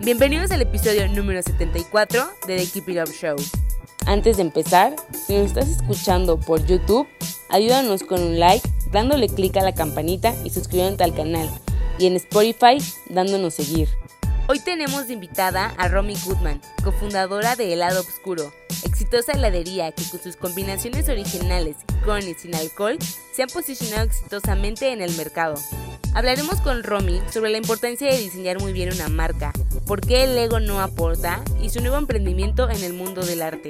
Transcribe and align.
Bienvenidos 0.00 0.52
al 0.52 0.62
episodio 0.62 1.08
número 1.08 1.42
74 1.42 2.30
de 2.46 2.56
The 2.56 2.66
Keep 2.66 2.88
It 2.90 2.98
Up 3.00 3.12
Show. 3.12 3.36
Antes 4.06 4.36
de 4.36 4.42
empezar, 4.42 4.94
si 5.26 5.36
nos 5.36 5.46
estás 5.46 5.68
escuchando 5.68 6.38
por 6.38 6.64
YouTube, 6.64 7.08
ayúdanos 7.48 8.04
con 8.04 8.22
un 8.22 8.38
like, 8.38 8.66
dándole 8.92 9.28
clic 9.28 9.56
a 9.56 9.62
la 9.62 9.74
campanita 9.74 10.36
y 10.44 10.50
suscribiéndote 10.50 11.02
al 11.02 11.16
canal. 11.16 11.50
Y 11.98 12.06
en 12.06 12.14
Spotify, 12.14 12.78
dándonos 13.08 13.54
seguir. 13.54 13.88
Hoy 14.46 14.60
tenemos 14.60 15.08
de 15.08 15.14
invitada 15.14 15.74
a 15.76 15.88
Romy 15.88 16.14
Goodman, 16.24 16.60
cofundadora 16.84 17.56
de 17.56 17.72
Helado 17.72 18.00
Obscuro, 18.00 18.52
exitosa 18.84 19.32
heladería 19.32 19.90
que 19.90 20.04
con 20.08 20.22
sus 20.22 20.36
combinaciones 20.36 21.08
originales 21.08 21.76
con 22.04 22.22
y 22.22 22.34
sin 22.34 22.54
alcohol 22.54 22.98
se 23.32 23.42
han 23.42 23.48
posicionado 23.48 24.04
exitosamente 24.04 24.92
en 24.92 25.02
el 25.02 25.14
mercado. 25.16 25.56
Hablaremos 26.18 26.60
con 26.62 26.82
Romy 26.82 27.22
sobre 27.30 27.48
la 27.48 27.58
importancia 27.58 28.10
de 28.10 28.18
diseñar 28.18 28.58
muy 28.58 28.72
bien 28.72 28.92
una 28.92 29.08
marca, 29.08 29.52
por 29.86 30.00
qué 30.00 30.24
el 30.24 30.36
ego 30.36 30.58
no 30.58 30.80
aporta 30.80 31.44
y 31.62 31.70
su 31.70 31.80
nuevo 31.80 31.96
emprendimiento 31.96 32.68
en 32.68 32.82
el 32.82 32.92
mundo 32.92 33.24
del 33.24 33.40
arte. 33.40 33.68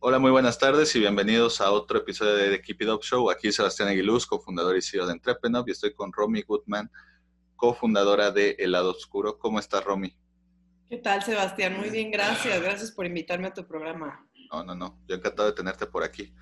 Hola, 0.00 0.18
muy 0.18 0.32
buenas 0.32 0.58
tardes 0.58 0.96
y 0.96 0.98
bienvenidos 0.98 1.60
a 1.60 1.70
otro 1.70 1.98
episodio 1.98 2.34
de 2.34 2.50
The 2.50 2.60
Keep 2.60 2.82
It 2.82 2.88
Up 2.88 3.02
Show. 3.04 3.30
Aquí 3.30 3.52
Sebastián 3.52 3.90
Aguiluz, 3.90 4.26
cofundador 4.26 4.76
y 4.76 4.82
CEO 4.82 5.06
de 5.06 5.12
Entrepreneur, 5.12 5.62
y 5.68 5.70
estoy 5.70 5.94
con 5.94 6.12
Romy 6.12 6.42
Goodman, 6.42 6.90
cofundadora 7.54 8.32
de 8.32 8.56
Helado 8.58 8.90
Oscuro. 8.90 9.38
¿Cómo 9.38 9.60
estás, 9.60 9.84
Romy? 9.84 10.16
¿Qué 10.88 10.96
tal, 10.96 11.22
Sebastián? 11.22 11.76
Muy 11.76 11.90
bien, 11.90 12.10
gracias. 12.10 12.60
Gracias 12.60 12.90
por 12.90 13.06
invitarme 13.06 13.46
a 13.46 13.54
tu 13.54 13.64
programa. 13.64 14.27
No, 14.50 14.64
no, 14.64 14.74
no. 14.74 14.98
Yo 15.06 15.16
encantado 15.16 15.48
de 15.48 15.54
tenerte 15.54 15.86
por 15.86 16.02
aquí. 16.02 16.32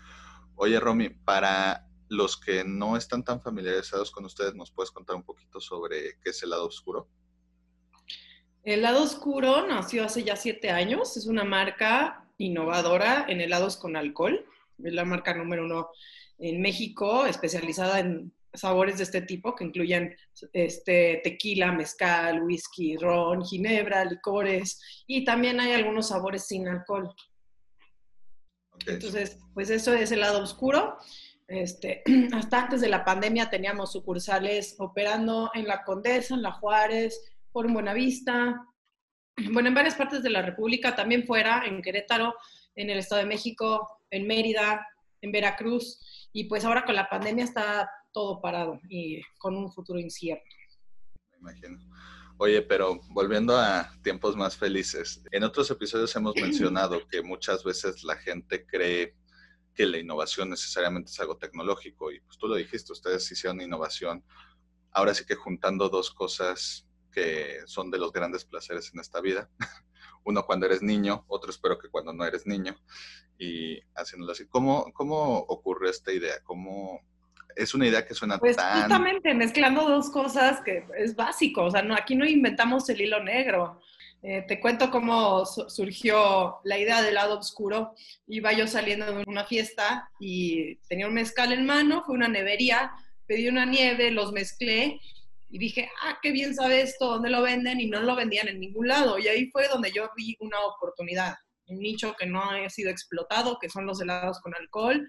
Oye, 0.55 0.79
Romy, 0.81 1.11
para 1.11 1.87
los 2.09 2.37
que 2.37 2.65
no 2.65 2.97
están 2.97 3.25
tan 3.25 3.41
familiarizados 3.41 4.11
con 4.11 4.25
ustedes, 4.25 4.55
¿nos 4.55 4.71
puedes 4.71 4.91
contar 4.91 5.17
un 5.17 5.25
poquito 5.25 5.61
sobre 5.61 6.19
qué 6.21 6.31
es 6.31 6.43
el 6.43 6.51
lado 6.51 6.67
oscuro? 6.67 7.09
El 8.63 8.83
lado 8.83 9.03
oscuro 9.03 9.67
nació 9.67 10.05
hace 10.05 10.25
ya 10.25 10.37
siete 10.37 10.71
años. 10.71 11.17
Es 11.17 11.27
una 11.27 11.45
marca 11.45 12.25
innovadora 12.39 13.27
en 13.29 13.41
helados 13.41 13.77
con 13.77 13.97
alcohol. 13.97 14.45
Es 14.83 14.93
la 14.93 15.05
marca 15.05 15.35
número 15.35 15.65
uno 15.65 15.89
en 16.39 16.61
México, 16.61 17.27
especializada 17.27 18.01
en 18.01 18.33
sabores 18.57 18.99
de 18.99 19.05
este 19.05 19.23
tipo, 19.23 19.55
que 19.55 19.65
incluyen 19.65 20.17
este, 20.53 21.21
tequila, 21.23 21.73
mezcal, 21.73 22.43
whisky, 22.43 22.97
ron, 22.97 23.45
ginebra, 23.45 24.05
licores, 24.05 25.05
y 25.07 25.25
también 25.25 25.61
hay 25.61 25.73
algunos 25.73 26.09
sabores 26.09 26.47
sin 26.47 26.69
alcohol. 26.69 27.15
Entonces, 28.87 29.39
pues 29.55 29.71
eso 29.71 29.93
es 29.93 30.13
el 30.13 30.21
lado 30.21 30.43
oscuro. 30.43 30.99
Este, 31.49 32.03
hasta 32.33 32.65
antes 32.65 32.81
de 32.81 32.89
la 32.89 33.05
pandemia 33.05 33.51
teníamos 33.51 33.93
sucursales 33.93 34.77
operando 34.79 35.51
en 35.55 35.67
la 35.67 35.85
Condesa, 35.85 36.35
en 36.35 36.43
la 36.43 36.53
Juárez, 36.53 37.21
por 37.53 37.71
Buenavista, 37.73 38.67
bueno, 39.53 39.69
en 39.69 39.75
varias 39.75 39.95
partes 39.95 40.23
de 40.23 40.31
la 40.31 40.43
República, 40.43 40.95
también 40.95 41.25
fuera, 41.25 41.65
en 41.67 41.83
Querétaro, 41.83 42.35
en 42.75 42.91
el 42.91 42.99
Estado 42.99 43.23
de 43.23 43.29
México, 43.29 43.89
en 44.11 44.27
Mérida, 44.27 44.87
en 45.21 45.33
Veracruz, 45.33 46.29
y 46.33 46.45
pues 46.45 46.65
ahora 46.65 46.85
con 46.85 46.95
la 46.95 47.09
pandemia 47.09 47.45
está 47.45 47.91
todo 48.13 48.41
parado 48.41 48.81
y 48.89 49.21
con 49.39 49.57
un 49.57 49.71
futuro 49.73 49.99
incierto. 49.99 50.45
Me 51.33 51.39
imagino. 51.39 51.79
Oye, 52.39 52.61
pero 52.61 53.01
volviendo 53.09 53.57
a 53.57 53.91
tiempos 54.03 54.37
más 54.37 54.57
felices, 54.57 55.23
en 55.33 55.43
otros 55.43 55.71
episodios 55.71 56.15
hemos 56.17 56.35
mencionado 56.43 57.07
que 57.09 57.23
muchas 57.23 57.65
veces 57.65 58.05
la 58.05 58.17
gente 58.17 58.67
cree 58.67 59.15
que 59.75 59.87
la 59.87 59.99
innovación 59.99 60.51
necesariamente 60.51 61.11
es 61.11 61.21
algo 61.21 61.39
tecnológico 61.39 62.13
y 62.13 62.21
pues 62.21 62.37
tú 62.39 62.47
lo 62.49 62.57
dijiste, 62.57 62.93
ustedes 62.93 63.31
hicieron 63.31 63.61
innovación, 63.61 64.23
ahora 64.93 65.15
sí 65.15 65.25
que 65.25 65.35
juntando 65.35 65.89
dos 65.89 66.11
cosas 66.11 66.87
que 67.11 67.61
son 67.67 67.91
de 67.91 67.99
los 67.99 68.13
grandes 68.13 68.45
placeres 68.45 68.93
en 68.93 69.01
esta 69.01 69.21
vida. 69.23 69.51
Uno 70.25 70.45
cuando 70.45 70.67
eres 70.67 70.83
niño, 70.83 71.25
otro 71.29 71.51
espero 71.51 71.79
que 71.79 71.89
cuando 71.89 72.13
no 72.13 72.25
eres 72.27 72.47
niño 72.47 72.77
y 73.39 73.81
haciéndolo 73.95 74.33
así. 74.33 74.47
¿Cómo, 74.47 74.93
cómo 74.93 75.39
ocurre 75.39 75.89
esta 75.89 76.13
idea? 76.13 76.43
¿Cómo, 76.43 77.01
es 77.57 77.75
una 77.75 77.87
idea 77.87 78.07
que 78.07 78.15
suena 78.15 78.39
pues 78.39 78.57
justamente 78.57 79.35
mezclando 79.35 79.89
dos 79.89 80.11
cosas 80.11 80.61
que 80.61 80.85
es 80.99 81.17
básico, 81.17 81.65
o 81.65 81.71
sea, 81.71 81.83
no, 81.83 81.95
aquí 81.95 82.15
no 82.15 82.27
inventamos 82.27 82.89
el 82.91 83.01
hilo 83.01 83.23
negro. 83.25 83.81
Eh, 84.23 84.45
te 84.47 84.61
cuento 84.61 84.91
cómo 84.91 85.45
surgió 85.47 86.57
la 86.65 86.79
idea 86.79 87.03
del 87.03 87.15
lado 87.15 87.39
oscuro. 87.39 87.95
Iba 88.27 88.53
yo 88.53 88.67
saliendo 88.67 89.07
de 89.07 89.25
una 89.27 89.45
fiesta 89.45 90.11
y 90.19 90.77
tenía 90.89 91.07
un 91.07 91.15
mezcal 91.15 91.53
en 91.53 91.65
mano, 91.65 92.03
fue 92.05 92.15
una 92.15 92.29
nevería, 92.29 92.93
pedí 93.27 93.49
una 93.49 93.65
nieve, 93.65 94.11
los 94.11 94.33
mezclé 94.33 95.01
y 95.49 95.59
dije, 95.59 95.89
ah, 96.03 96.19
qué 96.23 96.33
bien 96.33 96.55
sabe 96.55 96.81
esto, 96.81 97.07
¿dónde 97.07 97.31
lo 97.31 97.43
venden? 97.43 97.81
Y 97.81 97.87
no 97.87 98.01
lo 98.01 98.17
vendían 98.17 98.49
en 98.49 98.59
ningún 98.59 98.89
lado. 98.89 99.19
Y 99.19 99.29
ahí 99.29 99.49
fue 99.51 99.69
donde 99.69 99.93
yo 99.93 100.11
vi 100.17 100.37
una 100.41 100.61
oportunidad, 100.61 101.37
un 101.69 101.79
nicho 101.79 102.15
que 102.19 102.27
no 102.27 102.43
ha 102.43 102.69
sido 102.69 102.91
explotado, 102.91 103.59
que 103.61 103.69
son 103.69 103.87
los 103.87 104.01
helados 104.01 104.41
con 104.41 104.55
alcohol 104.55 105.07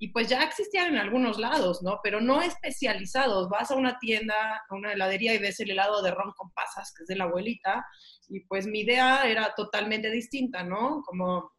y 0.00 0.08
pues 0.08 0.28
ya 0.28 0.42
existían 0.44 0.94
en 0.94 0.98
algunos 0.98 1.38
lados, 1.38 1.82
¿no? 1.82 2.00
Pero 2.02 2.20
no 2.20 2.40
especializados. 2.40 3.48
Vas 3.48 3.70
a 3.70 3.76
una 3.76 3.98
tienda, 3.98 4.62
a 4.68 4.74
una 4.74 4.92
heladería 4.92 5.34
y 5.34 5.38
ves 5.38 5.58
el 5.60 5.70
helado 5.70 6.02
de 6.02 6.12
ron 6.12 6.32
con 6.36 6.50
pasas, 6.52 6.92
que 6.94 7.02
es 7.02 7.08
de 7.08 7.16
la 7.16 7.24
abuelita, 7.24 7.84
y 8.28 8.40
pues 8.40 8.66
mi 8.66 8.80
idea 8.80 9.24
era 9.24 9.54
totalmente 9.56 10.10
distinta, 10.10 10.62
¿no? 10.62 11.02
Como 11.02 11.52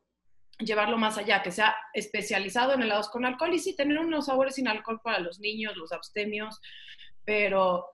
llevarlo 0.59 0.97
más 0.97 1.17
allá, 1.17 1.41
que 1.41 1.51
sea 1.51 1.75
especializado 1.93 2.73
en 2.73 2.81
helados 2.81 3.09
con 3.09 3.25
alcohol 3.25 3.53
y 3.53 3.59
sí 3.59 3.75
tener 3.75 3.99
unos 3.99 4.27
sabores 4.27 4.55
sin 4.55 4.67
alcohol 4.67 5.01
para 5.03 5.19
los 5.19 5.39
niños, 5.39 5.75
los 5.75 5.91
abstemios, 5.91 6.59
pero 7.25 7.85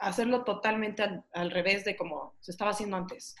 hacerlo 0.00 0.44
totalmente 0.44 1.02
al, 1.02 1.24
al 1.32 1.50
revés 1.50 1.84
de 1.84 1.96
como 1.96 2.36
se 2.40 2.50
estaba 2.50 2.72
haciendo 2.72 2.96
antes. 2.96 3.36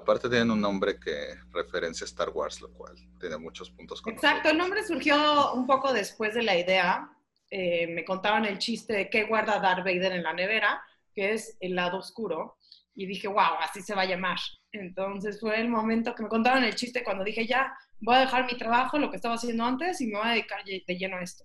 Aparte 0.00 0.28
tienen 0.28 0.50
un 0.50 0.60
nombre 0.60 0.98
que 0.98 1.34
referencia 1.50 2.04
a 2.04 2.08
Star 2.08 2.30
Wars, 2.30 2.60
lo 2.60 2.72
cual 2.72 2.96
tiene 3.18 3.36
muchos 3.36 3.70
puntos. 3.70 4.00
Con 4.00 4.14
Exacto, 4.14 4.48
el 4.48 4.56
nombre 4.56 4.82
surgió 4.82 5.52
un 5.52 5.66
poco 5.66 5.92
después 5.92 6.34
de 6.34 6.42
la 6.42 6.56
idea. 6.56 7.10
Eh, 7.50 7.86
me 7.88 8.04
contaban 8.04 8.46
el 8.46 8.58
chiste 8.58 8.94
de 8.94 9.10
qué 9.10 9.24
guarda 9.24 9.60
Darth 9.60 9.84
Vader 9.84 10.12
en 10.12 10.22
la 10.22 10.32
nevera, 10.32 10.82
que 11.14 11.32
es 11.32 11.56
el 11.60 11.74
lado 11.74 11.98
oscuro. 11.98 12.56
Y 12.94 13.06
dije, 13.06 13.28
wow, 13.28 13.58
así 13.60 13.82
se 13.82 13.94
va 13.94 14.02
a 14.02 14.06
llamar. 14.06 14.38
Entonces 14.72 15.38
fue 15.38 15.60
el 15.60 15.68
momento 15.68 16.14
que 16.14 16.22
me 16.22 16.28
contaban 16.28 16.64
el 16.64 16.74
chiste 16.74 17.04
cuando 17.04 17.22
dije, 17.22 17.46
ya, 17.46 17.76
voy 18.00 18.16
a 18.16 18.20
dejar 18.20 18.46
mi 18.46 18.56
trabajo, 18.56 18.98
lo 18.98 19.10
que 19.10 19.16
estaba 19.16 19.34
haciendo 19.34 19.64
antes, 19.64 20.00
y 20.00 20.06
me 20.06 20.18
voy 20.18 20.28
a 20.28 20.32
dedicar 20.32 20.64
de 20.64 20.96
lleno 20.96 21.18
a 21.18 21.22
esto. 21.22 21.44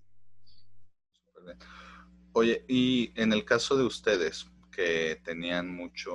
Oye, 2.32 2.64
y 2.68 3.12
en 3.20 3.32
el 3.32 3.44
caso 3.44 3.76
de 3.76 3.84
ustedes, 3.84 4.46
que 4.76 5.20
tenían 5.24 5.74
mucho 5.74 6.14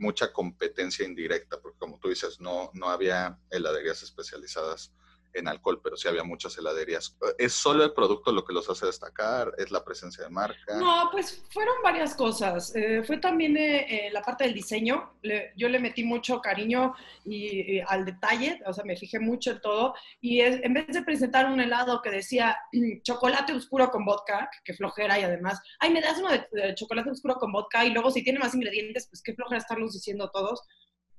mucha 0.00 0.32
competencia 0.32 1.06
indirecta, 1.06 1.60
porque 1.60 1.78
como 1.78 1.98
tú 1.98 2.08
dices, 2.08 2.40
no, 2.40 2.70
no 2.74 2.88
había 2.88 3.38
heladerías 3.50 4.02
especializadas 4.02 4.92
en 5.34 5.48
alcohol, 5.48 5.80
pero 5.82 5.96
sí 5.96 6.08
había 6.08 6.24
muchas 6.24 6.56
heladerías. 6.58 7.16
¿Es 7.38 7.52
solo 7.52 7.84
el 7.84 7.92
producto 7.92 8.32
lo 8.32 8.44
que 8.44 8.52
los 8.52 8.68
hace 8.68 8.86
destacar? 8.86 9.52
¿Es 9.58 9.70
la 9.70 9.84
presencia 9.84 10.24
de 10.24 10.30
marca? 10.30 10.76
No, 10.76 11.08
pues 11.10 11.42
fueron 11.50 11.74
varias 11.82 12.14
cosas. 12.14 12.74
Eh, 12.74 13.02
fue 13.04 13.18
también 13.18 13.56
eh, 13.56 14.06
eh, 14.06 14.10
la 14.12 14.22
parte 14.22 14.44
del 14.44 14.54
diseño. 14.54 15.14
yo 15.56 15.68
le 15.68 15.78
metí 15.78 16.04
mucho 16.04 16.40
cariño 16.40 16.94
y, 17.24 17.80
al 17.80 18.04
detalle, 18.04 18.60
o 18.66 18.72
sea, 18.72 18.84
me 18.84 18.96
fijé 18.96 19.18
mucho 19.18 19.52
en 19.52 19.60
todo. 19.60 19.94
Y 20.20 20.40
en 20.40 20.74
vez 20.74 20.86
de 20.88 21.02
presentar 21.02 21.50
un 21.50 21.60
helado 21.60 22.02
que 22.02 22.10
decía 22.10 22.56
chocolate 23.02 23.52
oscuro 23.52 23.90
con 23.90 24.04
vodka, 24.04 24.50
que 24.64 24.74
flojera, 24.74 25.18
y 25.18 25.22
además, 25.22 25.60
ay, 25.78 25.92
me 25.92 26.00
das 26.00 26.18
uno 26.18 26.30
de 26.30 26.74
chocolate 26.74 27.10
oscuro 27.10 27.36
con 27.36 27.52
vodka, 27.52 27.84
y 27.84 27.90
luego 27.90 28.10
si 28.10 28.22
tiene 28.22 28.38
más 28.38 28.54
ingredientes, 28.54 29.06
pues 29.08 29.22
qué 29.22 29.34
flojera 29.34 29.58
estarlos 29.58 29.92
diciendo 29.92 30.30
todos. 30.30 30.62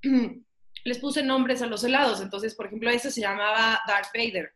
les 0.84 1.00
puse 1.00 1.24
nombres 1.24 1.62
a 1.62 1.68
los 1.68 1.84
helados. 1.84 2.22
Entonces, 2.22 2.56
por 2.56 2.68
ejemplo, 2.68 2.90
ese 2.90 3.12
se 3.12 3.22
llamaba 3.22 3.80
Darth 3.88 4.10
Vader. 4.14 4.54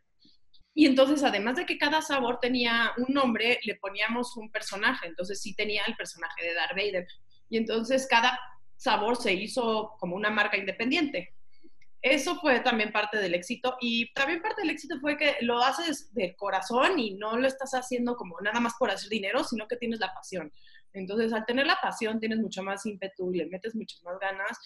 Y 0.73 0.85
entonces, 0.85 1.23
además 1.23 1.55
de 1.55 1.65
que 1.65 1.77
cada 1.77 2.01
sabor 2.01 2.39
tenía 2.41 2.91
un 2.97 3.13
nombre, 3.13 3.59
le 3.63 3.75
poníamos 3.75 4.35
un 4.35 4.51
personaje. 4.51 5.07
Entonces, 5.07 5.41
sí 5.41 5.55
tenía 5.55 5.83
el 5.87 5.95
personaje 5.95 6.45
de 6.45 6.53
Darth 6.53 6.75
Vader. 6.75 7.07
Y 7.49 7.57
entonces, 7.57 8.07
cada 8.09 8.37
sabor 8.75 9.15
se 9.15 9.33
hizo 9.33 9.95
como 9.99 10.15
una 10.15 10.29
marca 10.29 10.57
independiente. 10.57 11.33
eso 12.01 12.35
fue 12.39 12.59
también 12.59 12.91
parte 12.91 13.17
del 13.17 13.33
éxito 13.33 13.77
y 13.81 14.13
también 14.13 14.39
parte 14.39 14.61
del 14.61 14.69
éxito 14.69 14.99
fue 14.99 15.17
que 15.17 15.37
lo 15.41 15.59
haces 15.59 16.13
de 16.13 16.35
corazón 16.35 16.99
y 16.99 17.15
no 17.15 17.35
lo 17.35 17.47
estás 17.47 17.71
haciendo 17.73 18.15
como 18.15 18.39
nada 18.41 18.59
más 18.59 18.75
por 18.77 18.91
hacer 18.91 19.09
dinero, 19.09 19.43
sino 19.43 19.67
que 19.67 19.77
tienes 19.77 19.99
la 19.99 20.13
pasión. 20.13 20.53
Entonces, 20.93 21.33
al 21.33 21.45
tener 21.45 21.65
la 21.65 21.79
pasión, 21.81 22.19
tienes 22.19 22.39
mucho 22.39 22.61
más 22.61 22.85
ímpetu 22.85 23.33
y 23.33 23.37
le 23.37 23.47
metes 23.47 23.73
muchas 23.75 24.03
más 24.03 24.19
ganas 24.19 24.57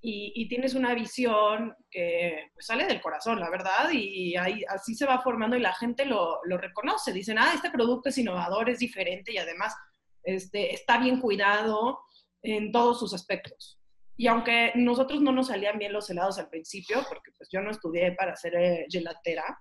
y, 0.00 0.48
tienes 0.48 0.74
una 0.74 0.94
visión 0.94 1.74
que 1.90 2.50
pues, 2.54 2.66
sale 2.66 2.86
del 2.86 3.00
corazón, 3.00 3.40
la 3.40 3.50
verdad, 3.50 3.90
y 3.92 4.36
ahí, 4.36 4.62
así 4.68 4.94
se 4.94 5.06
va 5.06 5.20
formando 5.20 5.56
y 5.56 5.60
la 5.60 5.74
gente 5.74 6.04
lo, 6.04 6.40
reconoce. 6.44 7.12
Dicen, 7.12 7.38
ah, 7.38 7.52
este 7.54 7.70
producto 7.70 8.08
es 8.08 8.18
innovador, 8.18 8.70
es 8.70 8.78
diferente 8.78 9.32
y 9.32 9.38
además 9.38 9.74
este, 10.22 10.72
está 10.72 10.98
bien 10.98 11.20
cuidado 11.20 12.00
en 12.42 12.70
todos 12.70 13.00
sus 13.00 13.12
aspectos. 13.12 13.78
Y 14.16 14.28
aunque 14.28 14.72
nosotros 14.74 15.20
no 15.20 15.32
nos 15.32 15.48
salían 15.48 15.78
bien 15.78 15.92
los 15.92 16.08
helados 16.10 16.38
al 16.38 16.48
principio, 16.48 17.04
porque 17.08 17.32
pues 17.36 17.48
yo 17.52 17.60
no 17.60 17.70
estudié 17.70 18.12
para 18.12 18.36
ser 18.36 18.54
eh, 18.56 18.86
gelatera, 18.88 19.60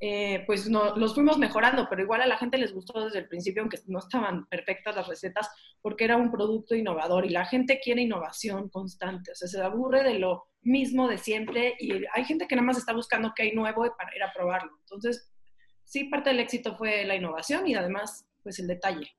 eh, 0.00 0.42
pues 0.46 0.68
no, 0.68 0.96
los 0.96 1.14
fuimos 1.14 1.38
mejorando, 1.38 1.86
pero 1.88 2.02
igual 2.02 2.20
a 2.20 2.26
la 2.26 2.36
gente 2.36 2.58
les 2.58 2.74
gustó 2.74 3.04
desde 3.04 3.20
el 3.20 3.28
principio, 3.28 3.62
aunque 3.62 3.78
no 3.86 4.00
estaban 4.00 4.46
perfectas 4.46 4.96
las 4.96 5.08
recetas, 5.08 5.48
porque 5.80 6.04
era 6.04 6.16
un 6.16 6.30
producto 6.30 6.74
innovador 6.74 7.24
y 7.24 7.30
la 7.30 7.46
gente 7.46 7.80
quiere 7.82 8.02
innovación 8.02 8.68
constante, 8.68 9.32
o 9.32 9.34
sea, 9.34 9.48
se 9.48 9.62
aburre 9.62 10.02
de 10.02 10.18
lo 10.18 10.48
mismo 10.62 11.08
de 11.08 11.18
siempre 11.18 11.74
y 11.78 12.04
hay 12.12 12.24
gente 12.24 12.46
que 12.46 12.56
nada 12.56 12.66
más 12.66 12.78
está 12.78 12.92
buscando 12.92 13.32
qué 13.34 13.44
hay 13.44 13.52
nuevo 13.52 13.82
para 13.96 14.14
ir 14.16 14.22
a 14.22 14.32
probarlo. 14.32 14.72
Entonces, 14.80 15.30
sí, 15.84 16.04
parte 16.04 16.30
del 16.30 16.40
éxito 16.40 16.76
fue 16.76 17.04
la 17.04 17.14
innovación 17.14 17.66
y 17.66 17.74
además, 17.74 18.26
pues 18.42 18.58
el 18.58 18.66
detalle. 18.66 19.10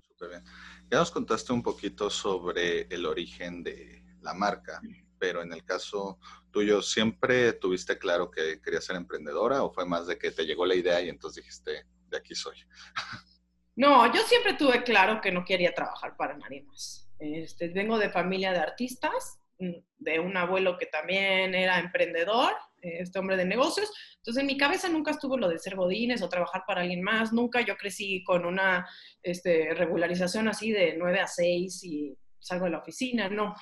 Súper 0.00 0.28
bien. 0.28 0.44
Ya 0.90 0.98
nos 0.98 1.10
contaste 1.10 1.52
un 1.52 1.62
poquito 1.62 2.10
sobre 2.10 2.82
el 2.82 3.06
origen 3.06 3.62
de 3.62 4.04
la 4.20 4.34
marca, 4.34 4.80
pero 5.18 5.42
en 5.42 5.52
el 5.52 5.64
caso 5.64 6.18
tuyo, 6.58 6.82
¿siempre 6.82 7.52
tuviste 7.52 7.98
claro 7.98 8.30
que 8.30 8.60
querías 8.60 8.84
ser 8.84 8.96
emprendedora 8.96 9.62
o 9.62 9.72
fue 9.72 9.86
más 9.86 10.08
de 10.08 10.18
que 10.18 10.32
te 10.32 10.44
llegó 10.44 10.66
la 10.66 10.74
idea 10.74 11.00
y 11.00 11.08
entonces 11.08 11.44
dijiste, 11.44 11.86
de 12.08 12.16
aquí 12.16 12.34
soy? 12.34 12.56
No, 13.76 14.12
yo 14.12 14.20
siempre 14.22 14.54
tuve 14.54 14.82
claro 14.82 15.20
que 15.20 15.30
no 15.30 15.44
quería 15.44 15.72
trabajar 15.72 16.16
para 16.16 16.36
nadie 16.36 16.64
más. 16.64 17.08
Este, 17.20 17.68
vengo 17.68 17.96
de 17.96 18.10
familia 18.10 18.50
de 18.50 18.58
artistas, 18.58 19.38
mm, 19.60 19.76
de 19.98 20.18
un 20.18 20.36
abuelo 20.36 20.76
que 20.76 20.86
también 20.86 21.54
era 21.54 21.78
emprendedor 21.78 22.52
este 22.82 23.20
hombre 23.20 23.36
de 23.36 23.44
negocios. 23.44 23.88
Entonces, 24.16 24.40
en 24.40 24.48
mi 24.48 24.56
cabeza 24.56 24.88
nunca 24.88 25.12
estuvo 25.12 25.36
lo 25.36 25.48
de 25.48 25.60
ser 25.60 25.76
godines 25.76 26.22
o 26.22 26.28
trabajar 26.28 26.64
para 26.66 26.80
alguien 26.80 27.02
más. 27.02 27.32
Nunca 27.32 27.60
yo 27.60 27.76
crecí 27.76 28.24
con 28.24 28.44
una 28.44 28.84
este, 29.22 29.72
regularización 29.74 30.48
así 30.48 30.72
de 30.72 30.96
9 30.98 31.20
a 31.20 31.28
6 31.28 31.84
y 31.84 32.18
salgo 32.40 32.64
de 32.64 32.72
la 32.72 32.78
oficina, 32.78 33.28
no. 33.28 33.54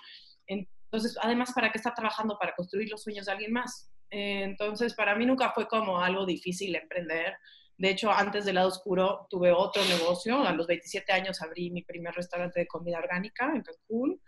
Entonces, 0.96 1.18
además, 1.22 1.52
¿para 1.52 1.70
qué 1.70 1.78
estar 1.78 1.94
trabajando? 1.94 2.38
Para 2.38 2.54
construir 2.54 2.88
los 2.88 3.02
sueños 3.02 3.26
de 3.26 3.32
alguien 3.32 3.52
más. 3.52 3.90
Entonces, 4.08 4.94
para 4.94 5.14
mí 5.14 5.26
nunca 5.26 5.52
fue 5.52 5.68
como 5.68 6.00
algo 6.00 6.24
difícil 6.24 6.74
emprender. 6.74 7.36
De 7.76 7.90
hecho, 7.90 8.10
antes 8.10 8.46
del 8.46 8.54
lado 8.54 8.68
oscuro 8.68 9.26
tuve 9.28 9.52
otro 9.52 9.84
negocio. 9.84 10.42
A 10.42 10.52
los 10.52 10.66
27 10.66 11.12
años 11.12 11.42
abrí 11.42 11.70
mi 11.70 11.82
primer 11.82 12.14
restaurante 12.14 12.60
de 12.60 12.66
comida 12.66 12.98
orgánica 12.98 13.52
en 13.54 13.62
Cancún. 13.62 14.22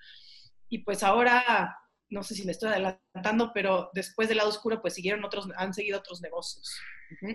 Y 0.69 0.81
pues 0.81 1.03
ahora 1.03 1.75
no 2.11 2.23
sé 2.23 2.35
si 2.35 2.45
me 2.45 2.53
estoy 2.53 2.71
adelantando, 2.71 3.53
pero 3.53 3.91
después 3.93 4.29
del 4.29 4.39
lado 4.39 4.51
oscuro, 4.51 4.81
pues 4.81 4.95
siguieron 4.95 5.25
otros, 5.25 5.49
han 5.57 5.75
seguido 5.75 5.99
otros 5.99 6.21
negocios. 6.21 6.79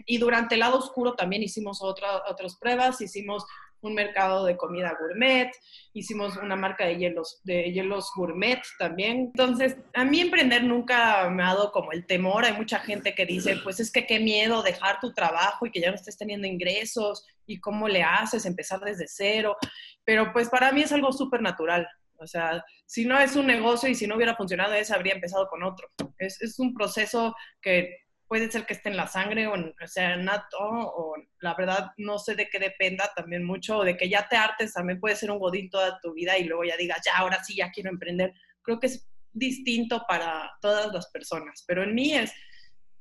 Y 0.06 0.18
durante 0.18 0.56
el 0.56 0.59
lado 0.59 0.77
oscuro 0.77 1.15
también 1.15 1.44
hicimos 1.44 1.81
otras 1.81 2.57
pruebas, 2.59 3.01
hicimos 3.01 3.45
un 3.83 3.94
mercado 3.94 4.45
de 4.45 4.57
comida 4.57 4.97
gourmet, 5.00 5.51
hicimos 5.94 6.38
una 6.38 6.56
marca 6.56 6.85
de 6.85 6.97
hielos, 6.97 7.41
de 7.44 7.71
hielos 7.71 8.12
gourmet 8.15 8.62
también. 8.80 9.31
Entonces, 9.35 9.77
a 9.94 10.03
mí 10.03 10.21
emprender 10.21 10.63
nunca 10.63 11.30
me 11.30 11.44
ha 11.44 11.47
dado 11.47 11.71
como 11.71 11.91
el 11.91 12.06
temor. 12.06 12.45
Hay 12.45 12.53
mucha 12.53 12.80
gente 12.80 13.13
que 13.13 13.25
dice, 13.25 13.57
pues 13.63 13.80
es 13.80 13.91
que 13.91 14.06
qué 14.06 14.19
miedo 14.19 14.63
dejar 14.63 15.00
tu 15.00 15.13
trabajo 15.13 15.65
y 15.65 15.71
que 15.71 15.81
ya 15.81 15.89
no 15.89 15.95
estés 15.95 16.18
teniendo 16.18 16.47
ingresos 16.47 17.25
y 17.45 17.59
cómo 17.59 17.88
le 17.88 18.03
haces, 18.03 18.45
empezar 18.45 18.80
desde 18.80 19.07
cero. 19.07 19.57
Pero 20.03 20.31
pues 20.33 20.50
para 20.50 20.71
mí 20.71 20.81
es 20.81 20.91
algo 20.91 21.12
súper 21.12 21.41
natural. 21.41 21.88
O 22.18 22.27
sea, 22.27 22.63
si 22.85 23.06
no 23.06 23.19
es 23.19 23.35
un 23.35 23.47
negocio 23.47 23.89
y 23.89 23.95
si 23.95 24.07
no 24.07 24.15
hubiera 24.15 24.35
funcionado 24.35 24.74
ese, 24.74 24.94
habría 24.94 25.13
empezado 25.13 25.47
con 25.47 25.63
otro. 25.63 25.89
Es, 26.18 26.41
es 26.41 26.57
un 26.59 26.74
proceso 26.74 27.35
que 27.62 28.02
puede 28.27 28.49
ser 28.51 28.65
que 28.65 28.73
esté 28.73 28.89
en 28.89 28.97
la 28.97 29.07
sangre 29.07 29.47
o, 29.47 29.53
o 29.53 29.87
sea 29.87 30.15
nato, 30.15 30.59
o 30.59 31.15
la 31.39 31.53
verdad 31.55 31.91
no 31.97 32.19
sé 32.19 32.35
de 32.35 32.49
qué 32.49 32.59
dependa 32.59 33.11
también 33.15 33.43
mucho, 33.43 33.79
o 33.79 33.83
de 33.83 33.97
que 33.97 34.09
ya 34.09 34.27
te 34.27 34.35
hartes, 34.35 34.73
también 34.73 34.99
puede 34.99 35.15
ser 35.15 35.31
un 35.31 35.39
godín 35.39 35.69
toda 35.69 35.99
tu 36.01 36.13
vida 36.13 36.37
y 36.37 36.45
luego 36.45 36.63
ya 36.63 36.77
digas, 36.77 37.01
ya, 37.05 37.17
ahora 37.17 37.43
sí, 37.43 37.55
ya 37.55 37.71
quiero 37.71 37.89
emprender. 37.89 38.33
Creo 38.61 38.79
que 38.79 38.87
es 38.87 39.07
distinto 39.31 40.05
para 40.07 40.51
todas 40.61 40.93
las 40.93 41.09
personas, 41.09 41.63
pero 41.67 41.83
en 41.83 41.93
mí 41.93 42.13
es 42.13 42.33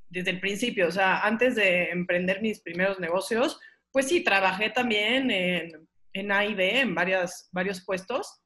desde 0.08 0.30
el 0.30 0.40
principio, 0.40 0.88
o 0.88 0.90
sea, 0.90 1.24
antes 1.24 1.54
de 1.54 1.90
emprender 1.90 2.42
mis 2.42 2.60
primeros 2.60 3.00
negocios, 3.00 3.58
pues 3.90 4.08
sí, 4.08 4.22
trabajé 4.22 4.68
también 4.70 5.30
en, 5.30 5.88
en 6.12 6.32
A 6.32 6.44
y 6.44 6.54
B, 6.54 6.80
en 6.80 6.94
varias, 6.94 7.48
varios 7.52 7.82
puestos, 7.82 8.42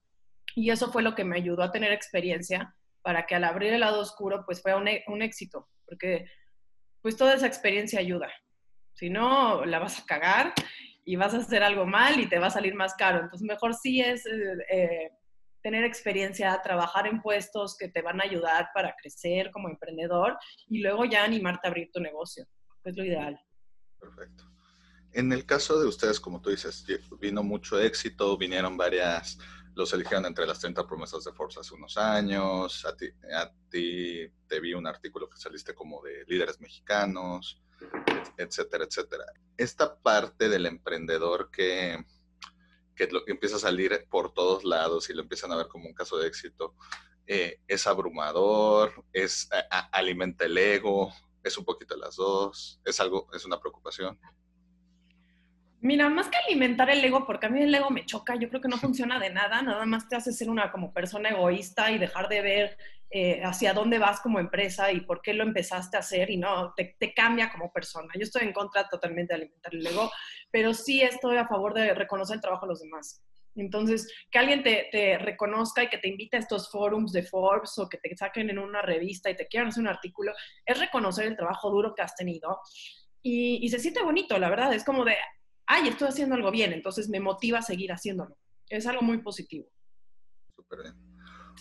y 0.55 0.71
eso 0.71 0.93
fue 0.93 1.03
lo 1.03 1.15
que 1.15 1.25
me 1.25 1.37
ayudó 1.37 1.63
a 1.63 1.73
tener 1.73 1.93
experiencia 1.93 2.75
para 3.03 3.27
que 3.27 3.35
al 3.35 3.45
abrir 3.45 3.73
el 3.73 3.81
lado 3.81 4.01
oscuro, 4.01 4.45
pues 4.47 4.63
fue 4.63 4.75
un, 4.75 4.89
un 5.09 5.23
éxito, 5.23 5.69
porque 5.87 6.27
pues 7.07 7.17
toda 7.17 7.35
esa 7.35 7.47
experiencia 7.47 8.01
ayuda. 8.01 8.29
Si 8.93 9.11
no, 9.11 9.65
la 9.65 9.79
vas 9.79 10.01
a 10.01 10.05
cagar 10.07 10.53
y 11.05 11.15
vas 11.15 11.35
a 11.35 11.37
hacer 11.37 11.63
algo 11.63 11.87
mal 11.87 12.19
y 12.19 12.29
te 12.29 12.41
va 12.41 12.49
a 12.49 12.51
salir 12.51 12.75
más 12.75 12.95
caro. 12.95 13.21
Entonces, 13.21 13.47
mejor 13.47 13.75
sí 13.75 14.01
es 14.01 14.27
eh, 14.27 14.57
eh, 14.69 15.11
tener 15.63 15.85
experiencia, 15.85 16.61
trabajar 16.65 17.07
en 17.07 17.23
puestos 17.23 17.77
que 17.79 17.91
te 17.91 18.03
van 18.03 18.21
a 18.21 18.25
ayudar 18.25 18.71
para 18.75 18.93
crecer 19.01 19.53
como 19.53 19.69
emprendedor 19.69 20.37
y 20.67 20.81
luego 20.81 21.05
ya 21.05 21.23
animarte 21.23 21.69
a 21.69 21.71
abrir 21.71 21.91
tu 21.93 22.01
negocio. 22.01 22.45
Es 22.83 22.97
lo 22.97 23.05
ideal. 23.05 23.39
Perfecto. 24.01 24.43
En 25.13 25.33
el 25.33 25.47
caso 25.47 25.81
de 25.81 25.87
ustedes, 25.87 26.19
como 26.19 26.43
tú 26.43 26.51
dices, 26.51 26.85
vino 27.21 27.45
mucho 27.45 27.81
éxito, 27.81 28.37
vinieron 28.37 28.77
varias 28.77 29.39
los 29.77 29.93
eligieron 29.93 30.25
entre 30.25 30.47
las 30.47 30.59
30 30.59 30.87
promesas 30.87 31.23
de 31.23 31.33
Forbes 31.33 31.59
hace 31.59 31.75
unos 31.75 31.99
años. 31.99 32.85
A 32.87 32.97
ti, 32.97 33.11
a 33.33 33.53
ti, 33.71 34.27
te 34.49 34.59
vi 34.59 34.73
un 34.73 34.87
artículo 34.87 35.29
que 35.29 35.37
saliste 35.37 35.75
como 35.75 36.03
de 36.03 36.25
líderes 36.27 36.61
mexicanos, 36.61 37.63
etcétera, 38.39 38.85
etcétera. 38.85 39.27
Esta 39.55 39.99
parte 39.99 40.49
del 40.49 40.65
emprendedor 40.65 41.51
que, 41.51 42.03
que 42.95 43.09
empieza 43.27 43.57
a 43.57 43.61
salir 43.61 44.07
por 44.09 44.33
todos 44.33 44.65
lados 44.65 45.11
y 45.11 45.13
lo 45.13 45.21
empiezan 45.21 45.53
a 45.53 45.57
ver 45.57 45.69
como 45.69 45.87
un 45.87 45.95
caso 45.95 46.17
de 46.17 46.27
éxito, 46.27 46.75
eh, 47.27 47.61
es 47.69 47.87
abrumador, 47.87 49.05
es 49.13 49.47
alimenta 49.93 50.47
el 50.47 50.57
ego, 50.57 51.13
es 51.43 51.59
un 51.59 51.67
poquito 51.67 51.97
las 51.99 52.17
dos, 52.17 52.81
es 52.83 52.99
algo, 52.99 53.29
es 53.35 53.45
una 53.45 53.61
preocupación. 53.61 54.19
Mira, 55.87 56.09
más 56.09 56.29
que 56.29 56.37
alimentar 56.37 56.91
el 56.91 57.05
ego, 57.05 57.25
porque 57.25 57.47
a 57.47 57.49
mí 57.49 57.63
el 57.63 57.73
ego 57.73 57.91
me 57.91 58.05
choca, 58.05 58.35
yo 58.35 58.49
creo 58.49 58.61
que 58.61 58.67
no 58.67 58.77
funciona 58.77 59.21
de 59.21 59.31
nada, 59.31 59.63
nada 59.63 59.87
más 59.87 60.09
te 60.09 60.17
hace 60.17 60.33
ser 60.33 60.51
una 60.51 60.73
como 60.73 60.93
persona 60.93 61.29
egoísta 61.29 61.93
y 61.93 61.99
dejar 61.99 62.29
de 62.29 62.43
ver 62.43 62.79
eh, 63.09 63.41
hacia 63.45 63.73
dónde 63.73 64.01
vas 64.01 64.21
como 64.21 64.41
empresa 64.41 64.91
y 64.91 65.03
por 65.03 65.23
qué 65.23 65.33
lo 65.33 65.45
empezaste 65.45 65.97
a 65.97 66.01
hacer 66.01 66.29
y 66.31 66.39
no, 66.39 66.75
te, 66.75 66.97
cambia 67.15 67.53
como 67.53 67.73
persona. 67.73 68.09
Yo 68.17 68.23
estoy 68.23 68.43
en 68.43 68.53
contra 68.53 68.89
totalmente 68.89 69.33
de 69.33 69.43
alimentar 69.43 69.73
el 69.73 69.87
ego, 69.87 70.11
pero 70.51 70.75
sí 70.75 71.03
estoy 71.03 71.37
a 71.37 71.47
favor 71.47 71.73
de 71.73 71.95
reconocer 71.95 72.35
el 72.35 72.43
trabajo 72.43 72.67
de 72.67 72.71
los 72.71 72.81
demás. 72.81 73.23
Entonces, 73.55 74.13
que 74.29 74.41
alguien 74.41 74.65
te, 74.65 75.19
reconozca 75.19 75.85
y 75.85 75.89
que 75.89 75.99
te 75.99 76.09
invite 76.09 76.37
a 76.37 76.41
estos 76.41 76.69
forums 76.69 77.13
de 77.13 77.23
Forbes 77.23 77.79
o 77.79 77.89
que 77.89 77.99
te 77.99 78.17
saquen 78.17 78.51
en 78.51 78.59
una 78.59 78.83
revista 78.83 79.31
y 79.31 79.37
te 79.37 79.47
quieran 79.47 79.69
hacer 79.69 79.83
un 79.83 79.89
artículo, 79.89 80.33
es 80.65 80.81
reconocer 80.81 81.27
el 81.27 81.37
trabajo 81.37 81.71
duro 81.71 81.95
que 81.95 82.03
has 82.03 82.17
tenido. 82.17 82.59
Y, 83.23 83.65
y, 83.65 83.69
se 83.69 83.79
siente 83.79 84.03
bonito, 84.03 84.37
la 84.39 84.51
verdad. 84.51 84.73
Es 84.73 84.85
como 84.85 85.05
de, 85.05 85.17
ay, 85.67 85.89
estoy 85.89 86.09
haciendo 86.09 86.35
algo 86.35 86.51
bien, 86.51 86.73
entonces 86.73 87.09
me 87.09 87.21
motiva 87.21 87.59
a 87.59 87.63
seguir 87.63 87.93
haciéndolo. 87.93 88.37
Es 88.69 88.87
algo 88.87 89.03
muy 89.03 89.19
positivo. 89.19 89.67
Súper 90.55 90.83
bien. 90.83 90.95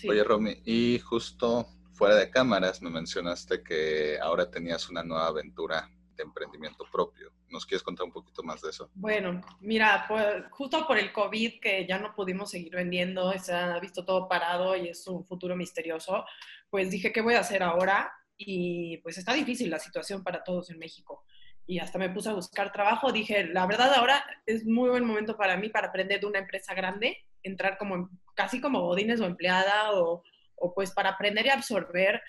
Oye, 0.10 0.24
Romy, 0.24 0.62
y 0.66 1.00
justo 1.00 1.68
fuera 1.94 2.16
de 2.16 2.30
cámaras 2.30 2.82
me 2.82 2.90
mencionaste 2.90 3.64
que 3.64 4.20
ahora 4.20 4.50
tenías 4.50 4.90
una 4.90 5.04
nueva 5.04 5.28
aventura 5.28 5.90
de 6.16 6.24
emprendimiento 6.24 6.86
propio. 6.92 7.32
¿Nos 7.50 7.66
quieres 7.66 7.84
contar 7.84 8.06
un 8.06 8.12
poquito 8.12 8.44
más 8.44 8.62
de 8.62 8.70
eso? 8.70 8.90
Bueno, 8.94 9.42
mira, 9.62 10.08
justo 10.52 10.86
por 10.88 10.98
el 10.98 11.12
COVID 11.12 11.60
que 11.62 11.86
ya 11.88 12.00
no 12.00 12.14
pudimos 12.14 12.52
seguir 12.52 12.76
vendiendo, 12.76 13.32
se 13.38 13.54
ha 13.54 13.80
visto 13.80 14.06
todo 14.06 14.28
parado 14.28 14.76
y 14.76 14.90
es 14.90 15.08
un 15.08 15.26
futuro 15.26 15.56
misterioso, 15.56 16.26
pues 16.70 16.92
dije, 16.92 17.12
¿qué 17.12 17.22
voy 17.22 17.36
a 17.36 17.42
hacer 17.42 17.64
ahora? 17.64 18.12
Y 18.38 18.98
pues 18.98 19.18
está 19.18 19.34
difícil 19.34 19.70
la 19.70 19.80
situación 19.80 20.24
para 20.24 20.44
todos 20.44 20.70
en 20.70 20.80
México 20.80 21.24
y 21.68 21.80
hasta 21.80 21.98
me 21.98 22.10
puse 22.10 22.30
a 22.30 22.34
buscar 22.34 22.72
trabajo. 22.72 23.12
Dije, 23.12 23.46
la 23.48 23.66
verdad 23.66 23.94
ahora 23.94 24.24
es 24.46 24.66
muy 24.66 24.90
buen 24.90 25.06
momento 25.06 25.36
para 25.38 25.58
mí 25.58 25.70
para 25.70 25.88
aprender 25.88 26.20
de 26.20 26.28
una 26.28 26.40
empresa 26.40 26.74
grande, 26.74 27.18
entrar 27.44 27.78
como 27.78 28.10
casi 28.36 28.62
como 28.62 28.82
godines 28.82 29.20
o 29.22 29.26
empleada 29.26 29.94
o, 29.94 30.24
o, 30.56 30.74
pues 30.74 30.92
para 30.92 31.12
aprender 31.12 31.46
y 31.46 31.50
absorber, 31.50 32.22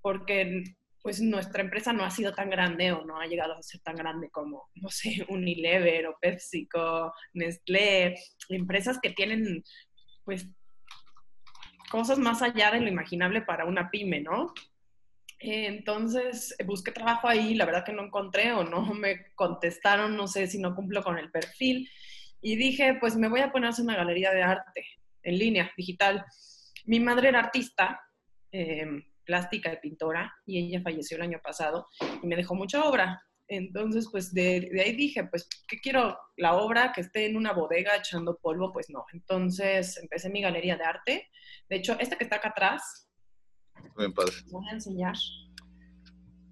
porque 0.00 0.64
pues 1.02 1.20
nuestra 1.20 1.62
empresa 1.62 1.92
no 1.92 2.04
ha 2.04 2.10
sido 2.10 2.34
tan 2.34 2.50
grande 2.50 2.90
o 2.90 3.04
no 3.04 3.20
ha 3.20 3.26
llegado 3.26 3.54
a 3.54 3.62
ser 3.62 3.80
tan 3.80 3.94
grande 3.94 4.28
como, 4.30 4.70
no 4.74 4.88
sé, 4.88 5.24
Unilever 5.28 6.08
o 6.08 6.18
PepsiCo, 6.20 7.12
Nestlé, 7.34 8.16
empresas 8.48 8.98
que 9.00 9.10
tienen 9.10 9.62
pues 10.24 10.48
cosas 11.90 12.18
más 12.18 12.42
allá 12.42 12.72
de 12.72 12.80
lo 12.80 12.88
imaginable 12.88 13.42
para 13.42 13.64
una 13.64 13.90
pyme, 13.90 14.20
¿no? 14.20 14.52
Entonces 15.38 16.56
busqué 16.64 16.92
trabajo 16.92 17.28
ahí, 17.28 17.54
la 17.54 17.66
verdad 17.66 17.84
que 17.84 17.92
no 17.92 18.04
encontré 18.04 18.52
o 18.52 18.64
no 18.64 18.82
me 18.94 19.32
contestaron, 19.34 20.16
no 20.16 20.28
sé 20.28 20.46
si 20.46 20.58
no 20.58 20.74
cumplo 20.74 21.02
con 21.02 21.18
el 21.18 21.30
perfil. 21.30 21.88
Y 22.40 22.56
dije, 22.56 22.96
pues 23.00 23.16
me 23.16 23.28
voy 23.28 23.40
a 23.40 23.50
poner 23.50 23.66
a 23.66 23.70
hacer 23.70 23.84
una 23.84 23.96
galería 23.96 24.30
de 24.32 24.42
arte 24.42 24.86
en 25.22 25.38
línea, 25.38 25.70
digital. 25.76 26.24
Mi 26.84 27.00
madre 27.00 27.28
era 27.28 27.40
artista, 27.40 28.00
em, 28.52 29.02
plástica 29.24 29.72
y 29.72 29.78
pintora, 29.78 30.32
y 30.46 30.58
ella 30.58 30.80
falleció 30.82 31.16
el 31.16 31.24
año 31.24 31.40
pasado 31.42 31.88
y 32.22 32.26
me 32.26 32.36
dejó 32.36 32.54
mucha 32.54 32.84
obra. 32.84 33.20
Entonces, 33.48 34.08
pues 34.10 34.32
de, 34.32 34.68
de, 34.72 34.82
ahí 34.82 34.94
dije, 34.94 35.24
pues, 35.24 35.48
¿qué 35.68 35.78
quiero? 35.78 36.16
La 36.36 36.54
obra 36.54 36.92
que 36.92 37.00
esté 37.00 37.26
en 37.26 37.36
una 37.36 37.52
bodega 37.52 37.96
echando 37.96 38.38
polvo, 38.38 38.72
pues 38.72 38.90
no. 38.90 39.04
Entonces 39.12 39.96
empecé 39.98 40.30
mi 40.30 40.40
galería 40.40 40.76
de 40.76 40.84
arte. 40.84 41.30
De 41.68 41.76
hecho, 41.76 41.96
esta 41.98 42.16
que 42.16 42.24
está 42.24 42.36
acá 42.36 42.48
atrás, 42.48 43.05
Bien 43.96 44.12
padre. 44.12 44.32
voy 44.50 44.68
a 44.68 44.72
enseñar. 44.72 45.14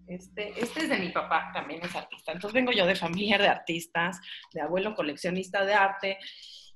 Este, 0.06 0.60
este 0.60 0.80
es 0.80 0.88
de 0.88 0.98
mi 0.98 1.08
papá, 1.10 1.50
también 1.52 1.80
es 1.82 1.94
artista. 1.94 2.32
Entonces 2.32 2.54
vengo 2.54 2.72
yo 2.72 2.86
de 2.86 2.94
familia 2.94 3.38
de 3.38 3.48
artistas, 3.48 4.20
de 4.52 4.60
abuelo 4.60 4.94
coleccionista 4.94 5.64
de 5.64 5.74
arte, 5.74 6.18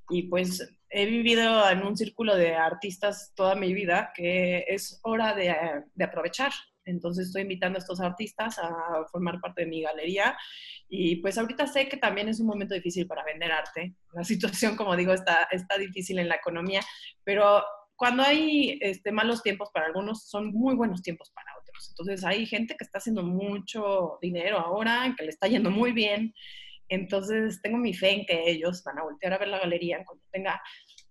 y 0.08 0.22
pues 0.24 0.66
he 0.88 1.06
vivido 1.06 1.68
en 1.68 1.82
un 1.82 1.96
círculo 1.96 2.34
de 2.34 2.54
artistas 2.54 3.32
toda 3.34 3.54
mi 3.54 3.74
vida 3.74 4.12
que 4.14 4.64
es 4.68 5.00
hora 5.02 5.34
de, 5.34 5.54
de 5.94 6.04
aprovechar. 6.04 6.52
Entonces 6.84 7.26
estoy 7.26 7.42
invitando 7.42 7.76
a 7.76 7.80
estos 7.80 8.00
artistas 8.00 8.58
a 8.58 9.04
formar 9.12 9.40
parte 9.40 9.62
de 9.62 9.68
mi 9.68 9.82
galería 9.82 10.34
y 10.88 11.16
pues 11.16 11.36
ahorita 11.36 11.66
sé 11.66 11.86
que 11.86 11.98
también 11.98 12.28
es 12.28 12.40
un 12.40 12.46
momento 12.46 12.74
difícil 12.74 13.06
para 13.06 13.24
vender 13.24 13.52
arte. 13.52 13.94
La 14.12 14.24
situación, 14.24 14.74
como 14.74 14.96
digo, 14.96 15.12
está, 15.12 15.48
está 15.50 15.76
difícil 15.76 16.18
en 16.18 16.28
la 16.28 16.36
economía, 16.36 16.80
pero 17.24 17.62
cuando 17.98 18.22
hay 18.22 18.78
este, 18.80 19.10
malos 19.10 19.42
tiempos 19.42 19.70
para 19.74 19.86
algunos, 19.86 20.28
son 20.28 20.52
muy 20.52 20.76
buenos 20.76 21.02
tiempos 21.02 21.32
para 21.34 21.50
otros. 21.60 21.88
Entonces 21.90 22.24
hay 22.24 22.46
gente 22.46 22.76
que 22.78 22.84
está 22.84 22.98
haciendo 22.98 23.24
mucho 23.24 24.18
dinero 24.22 24.56
ahora, 24.56 25.12
que 25.18 25.24
le 25.24 25.30
está 25.30 25.48
yendo 25.48 25.72
muy 25.72 25.90
bien. 25.90 26.32
Entonces 26.88 27.60
tengo 27.60 27.76
mi 27.76 27.92
fe 27.92 28.12
en 28.12 28.24
que 28.24 28.48
ellos 28.48 28.84
van 28.84 29.00
a 29.00 29.02
voltear 29.02 29.32
a 29.32 29.38
ver 29.38 29.48
la 29.48 29.58
galería 29.58 30.04
cuando 30.04 30.24
tenga 30.30 30.62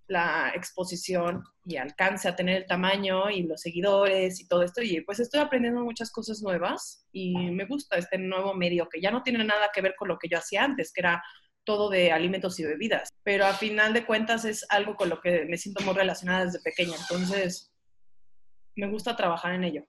la 0.07 0.53
exposición 0.55 1.43
y 1.65 1.75
alcance 1.75 2.29
a 2.29 2.37
tener 2.37 2.55
el 2.55 2.65
tamaño 2.65 3.29
y 3.29 3.43
los 3.43 3.59
seguidores 3.59 4.39
y 4.39 4.47
todo 4.47 4.63
esto. 4.63 4.81
Y 4.81 5.01
pues 5.01 5.19
estoy 5.19 5.41
aprendiendo 5.41 5.83
muchas 5.83 6.09
cosas 6.09 6.41
nuevas 6.41 7.05
y 7.11 7.35
me 7.51 7.65
gusta 7.65 7.97
este 7.97 8.17
nuevo 8.17 8.53
medio 8.53 8.87
que 8.87 9.01
ya 9.01 9.11
no 9.11 9.23
tiene 9.23 9.43
nada 9.43 9.71
que 9.73 9.81
ver 9.81 9.93
con 9.97 10.07
lo 10.07 10.17
que 10.17 10.29
yo 10.29 10.37
hacía 10.37 10.63
antes, 10.63 10.93
que 10.93 11.01
era 11.01 11.21
todo 11.67 11.89
de 11.89 12.13
alimentos 12.13 12.57
y 12.61 12.63
bebidas. 12.63 13.09
Pero 13.23 13.45
a 13.45 13.53
final 13.53 13.93
de 13.93 14.05
cuentas 14.05 14.45
es 14.45 14.65
algo 14.69 14.95
con 14.95 15.09
lo 15.09 15.19
que 15.19 15.43
me 15.45 15.57
siento 15.57 15.83
muy 15.83 15.93
relacionada 15.93 16.45
desde 16.45 16.61
pequeña. 16.61 16.95
Entonces, 16.97 17.73
me 18.75 18.89
gusta 18.89 19.17
trabajar 19.17 19.53
en 19.53 19.65
ello. 19.65 19.83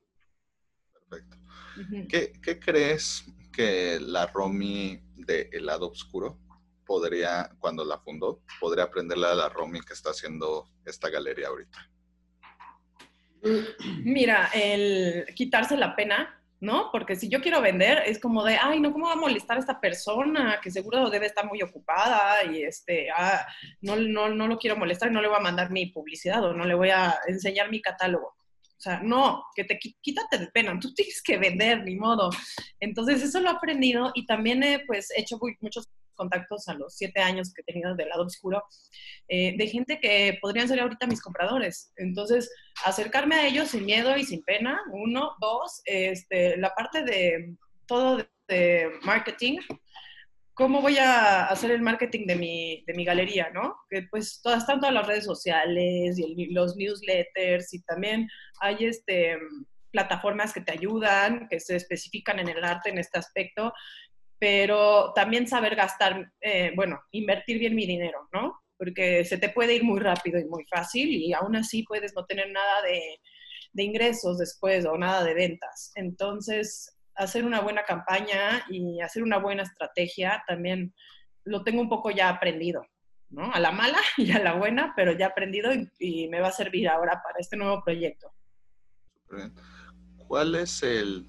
Perfecto. 0.92 1.36
Uh 1.76 1.80
-huh. 1.80 2.08
¿Qué, 2.08 2.32
¿Qué, 2.42 2.58
crees 2.58 3.24
que 3.52 4.00
la 4.00 4.26
Romy 4.26 5.00
de 5.14 5.48
El 5.52 5.66
lado 5.66 5.88
oscuro 5.88 6.40
podría, 6.84 7.48
cuando 7.60 7.84
la 7.84 8.00
fundó, 8.00 8.42
podría 8.58 8.84
aprenderle 8.84 9.28
a 9.28 9.34
la 9.34 9.48
Romy 9.48 9.80
que 9.80 9.92
está 9.92 10.10
haciendo 10.10 10.68
esta 10.84 11.08
galería 11.10 11.46
ahorita? 11.46 11.78
Mira, 14.02 14.50
el 14.52 15.26
quitarse 15.36 15.76
la 15.76 15.94
pena, 15.94 16.37
¿no? 16.60 16.90
Porque 16.90 17.16
si 17.16 17.28
yo 17.28 17.40
quiero 17.40 17.60
vender, 17.60 18.02
es 18.06 18.18
como 18.18 18.44
de, 18.44 18.56
ay, 18.60 18.80
no, 18.80 18.92
¿cómo 18.92 19.06
va 19.06 19.12
a 19.12 19.16
molestar 19.16 19.56
a 19.56 19.60
esta 19.60 19.80
persona? 19.80 20.60
Que 20.62 20.70
seguro 20.70 21.10
debe 21.10 21.26
estar 21.26 21.46
muy 21.46 21.62
ocupada 21.62 22.44
y 22.44 22.62
este, 22.62 23.08
ah, 23.10 23.46
no, 23.80 23.96
no, 23.96 24.28
no 24.28 24.48
lo 24.48 24.58
quiero 24.58 24.76
molestar, 24.76 25.10
no 25.10 25.22
le 25.22 25.28
voy 25.28 25.36
a 25.36 25.42
mandar 25.42 25.70
mi 25.70 25.86
publicidad 25.86 26.44
o 26.44 26.52
no 26.52 26.64
le 26.64 26.74
voy 26.74 26.90
a 26.90 27.16
enseñar 27.26 27.70
mi 27.70 27.80
catálogo. 27.80 28.36
O 28.78 28.80
sea, 28.80 29.00
no, 29.02 29.44
que 29.56 29.64
te 29.64 29.78
quítate 29.78 30.38
de 30.38 30.46
pena, 30.48 30.78
tú 30.80 30.92
tienes 30.94 31.22
que 31.22 31.36
vender, 31.36 31.82
ni 31.82 31.96
modo. 31.96 32.30
Entonces, 32.80 33.22
eso 33.22 33.40
lo 33.40 33.50
he 33.50 33.52
aprendido 33.52 34.12
y 34.14 34.26
también 34.26 34.62
he, 34.62 34.80
pues, 34.86 35.08
hecho 35.16 35.38
muchos 35.60 35.88
contactos 36.18 36.68
a 36.68 36.74
los 36.74 36.96
siete 36.96 37.20
años 37.20 37.54
que 37.54 37.62
he 37.62 37.72
tenido 37.72 37.94
del 37.94 38.10
lado 38.10 38.24
oscuro, 38.24 38.62
eh, 39.28 39.56
de 39.56 39.66
gente 39.68 40.00
que 40.00 40.36
podrían 40.42 40.68
ser 40.68 40.80
ahorita 40.80 41.06
mis 41.06 41.22
compradores. 41.22 41.92
Entonces, 41.96 42.50
acercarme 42.84 43.36
a 43.36 43.46
ellos 43.46 43.68
sin 43.68 43.86
miedo 43.86 44.14
y 44.16 44.24
sin 44.24 44.42
pena, 44.42 44.78
uno, 44.92 45.36
dos, 45.40 45.80
este, 45.86 46.58
la 46.58 46.74
parte 46.74 47.04
de 47.04 47.54
todo 47.86 48.18
de, 48.48 48.90
marketing, 49.02 49.58
cómo 50.54 50.80
voy 50.80 50.98
a 50.98 51.46
hacer 51.46 51.70
el 51.70 51.82
marketing 51.82 52.26
de 52.26 52.36
mi, 52.36 52.84
de 52.86 52.94
mi 52.94 53.04
galería, 53.04 53.50
¿no? 53.50 53.76
Que 53.88 54.02
pues 54.10 54.40
todas, 54.42 54.60
están 54.60 54.80
todas 54.80 54.94
las 54.94 55.06
redes 55.06 55.24
sociales 55.24 56.18
y 56.18 56.52
los 56.52 56.74
newsletters 56.76 57.72
y 57.74 57.82
también 57.82 58.28
hay 58.60 58.86
este, 58.86 59.38
plataformas 59.90 60.52
que 60.52 60.60
te 60.60 60.72
ayudan, 60.72 61.48
que 61.48 61.60
se 61.60 61.76
especifican 61.76 62.38
en 62.38 62.48
el 62.48 62.64
arte 62.64 62.90
en 62.90 62.98
este 62.98 63.18
aspecto, 63.18 63.72
pero 64.38 65.12
también 65.14 65.46
saber 65.46 65.74
gastar, 65.74 66.32
eh, 66.40 66.72
bueno, 66.76 67.00
invertir 67.10 67.58
bien 67.58 67.74
mi 67.74 67.86
dinero, 67.86 68.28
¿no? 68.32 68.60
Porque 68.76 69.24
se 69.24 69.38
te 69.38 69.48
puede 69.48 69.74
ir 69.74 69.84
muy 69.84 69.98
rápido 70.00 70.38
y 70.38 70.44
muy 70.44 70.64
fácil 70.66 71.08
y 71.10 71.32
aún 71.32 71.56
así 71.56 71.82
puedes 71.82 72.14
no 72.14 72.24
tener 72.24 72.50
nada 72.50 72.82
de, 72.82 73.00
de 73.72 73.82
ingresos 73.82 74.38
después 74.38 74.86
o 74.86 74.96
nada 74.96 75.24
de 75.24 75.34
ventas. 75.34 75.90
Entonces, 75.96 76.96
hacer 77.16 77.44
una 77.44 77.60
buena 77.60 77.82
campaña 77.82 78.64
y 78.70 79.00
hacer 79.00 79.22
una 79.22 79.38
buena 79.38 79.64
estrategia 79.64 80.42
también 80.46 80.94
lo 81.44 81.64
tengo 81.64 81.80
un 81.80 81.88
poco 81.88 82.10
ya 82.10 82.28
aprendido, 82.28 82.86
¿no? 83.30 83.52
A 83.52 83.58
la 83.58 83.72
mala 83.72 83.98
y 84.16 84.30
a 84.30 84.38
la 84.38 84.54
buena, 84.54 84.92
pero 84.96 85.12
ya 85.12 85.26
aprendido 85.26 85.72
y, 85.74 85.88
y 85.98 86.28
me 86.28 86.40
va 86.40 86.48
a 86.48 86.52
servir 86.52 86.88
ahora 86.88 87.20
para 87.24 87.38
este 87.40 87.56
nuevo 87.56 87.82
proyecto. 87.82 88.32
¿Cuál 90.16 90.54
es 90.54 90.82
el 90.82 91.26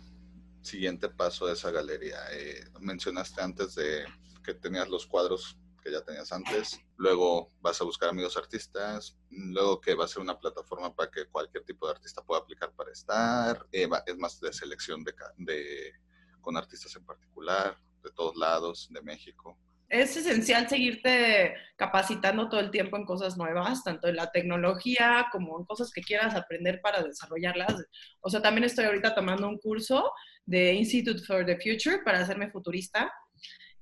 siguiente 0.62 1.10
paso 1.10 1.48
de 1.48 1.54
esa 1.54 1.72
galería? 1.72 2.20
Eh, 2.32 2.66
mencionaste 2.80 3.42
antes 3.42 3.76
de 3.76 4.06
que 4.44 4.54
tenías 4.54 4.90
los 4.90 5.06
cuadros 5.06 5.58
que 5.84 5.92
ya 5.92 6.02
tenías 6.02 6.32
antes, 6.32 6.80
luego 6.98 7.52
vas 7.62 7.80
a 7.80 7.86
buscar 7.86 8.10
amigos 8.10 8.36
artistas, 8.36 9.18
luego 9.30 9.80
que 9.80 9.96
va 9.96 10.06
a 10.06 10.08
ser 10.08 10.22
una 10.22 10.38
plataforma 10.38 10.94
para 10.94 11.10
que 11.10 11.26
cualquier 11.26 11.64
tipo 11.64 11.86
de 11.86 11.94
artista 11.94 12.22
pueda 12.22 12.42
aplicar 12.42 12.72
para 12.74 12.92
estar, 12.92 13.66
eh, 13.72 13.88
es 14.06 14.18
más 14.18 14.40
de 14.42 14.52
selección 14.52 15.04
de, 15.04 15.14
de, 15.38 15.94
con 16.42 16.58
artistas 16.58 16.96
en 16.96 17.06
particular, 17.06 17.78
de 18.04 18.12
todos 18.12 18.36
lados, 18.36 18.90
de 18.92 19.02
México. 19.02 19.58
Es 19.90 20.16
esencial 20.16 20.70
seguirte 20.70 21.56
capacitando 21.76 22.48
todo 22.48 22.60
el 22.60 22.70
tiempo 22.70 22.96
en 22.96 23.06
cosas 23.06 23.38
nuevas, 23.38 23.84
tanto 23.84 24.08
en 24.08 24.18
la 24.18 24.32
tecnología 24.32 25.28
como 25.32 25.60
en 25.60 25.66
cosas 25.66 25.92
que 25.92 26.02
quieras 26.02 26.36
aprender 26.36 26.80
para 26.82 27.02
desarrollarlas. 27.02 27.74
O 28.22 28.30
sea, 28.30 28.40
también 28.40 28.66
estoy 28.66 28.86
ahorita 28.86 29.16
tomando 29.16 29.48
un 29.48 29.58
curso 29.58 30.12
de 30.46 30.74
Institute 30.74 31.24
for 31.26 31.44
the 31.44 31.56
Future 31.58 32.04
para 32.06 32.20
hacerme 32.20 32.52
futurista 32.52 33.12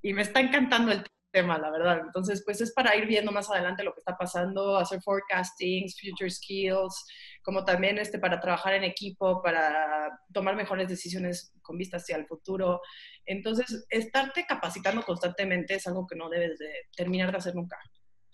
y 0.00 0.14
me 0.14 0.22
está 0.22 0.40
encantando 0.40 0.92
el 0.92 1.04
tema, 1.30 1.58
la 1.58 1.70
verdad. 1.70 2.00
Entonces, 2.00 2.42
pues 2.42 2.62
es 2.62 2.72
para 2.72 2.96
ir 2.96 3.06
viendo 3.06 3.30
más 3.30 3.50
adelante 3.50 3.84
lo 3.84 3.92
que 3.92 4.00
está 4.00 4.16
pasando, 4.16 4.78
hacer 4.78 5.02
forecastings, 5.02 6.00
future 6.00 6.30
skills, 6.30 7.04
como 7.48 7.64
también 7.64 7.96
este, 7.96 8.18
para 8.18 8.40
trabajar 8.40 8.74
en 8.74 8.84
equipo, 8.84 9.40
para 9.40 10.20
tomar 10.34 10.54
mejores 10.54 10.86
decisiones 10.86 11.54
con 11.62 11.78
vista 11.78 11.96
hacia 11.96 12.14
el 12.16 12.26
futuro. 12.26 12.82
Entonces, 13.24 13.86
estarte 13.88 14.44
capacitando 14.46 15.00
constantemente 15.00 15.76
es 15.76 15.86
algo 15.86 16.06
que 16.06 16.14
no 16.14 16.28
debes 16.28 16.58
de 16.58 16.70
terminar 16.94 17.32
de 17.32 17.38
hacer 17.38 17.54
nunca, 17.54 17.78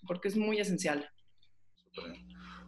porque 0.05 0.27
es 0.27 0.35
muy 0.35 0.59
esencial. 0.59 1.09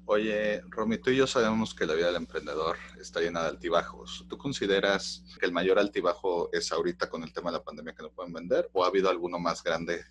Oye, 0.06 0.62
Romy, 0.70 1.00
tú 1.00 1.10
y 1.10 1.18
yo 1.18 1.28
sabemos 1.28 1.76
que 1.76 1.86
la 1.86 1.96
vida 1.96 2.08
del 2.08 2.16
emprendedor 2.16 2.78
está 2.98 3.20
llena 3.20 3.42
de 3.42 3.50
altibajos. 3.50 4.26
¿Tú 4.30 4.38
consideras 4.38 5.26
que 5.42 5.48
el 5.48 5.52
mayor 5.52 5.78
altibajo 5.78 6.50
es 6.54 6.72
ahorita 6.72 7.10
con 7.10 7.24
el 7.24 7.34
tema 7.34 7.52
de 7.52 7.58
la 7.58 7.64
pandemia 7.66 7.94
que 7.94 8.04
no 8.04 8.14
pueden 8.14 8.32
vender 8.32 8.70
o 8.72 8.86
ha 8.86 8.88
habido 8.88 9.10
alguno 9.10 9.38
más 9.38 9.62
grande 9.62 10.02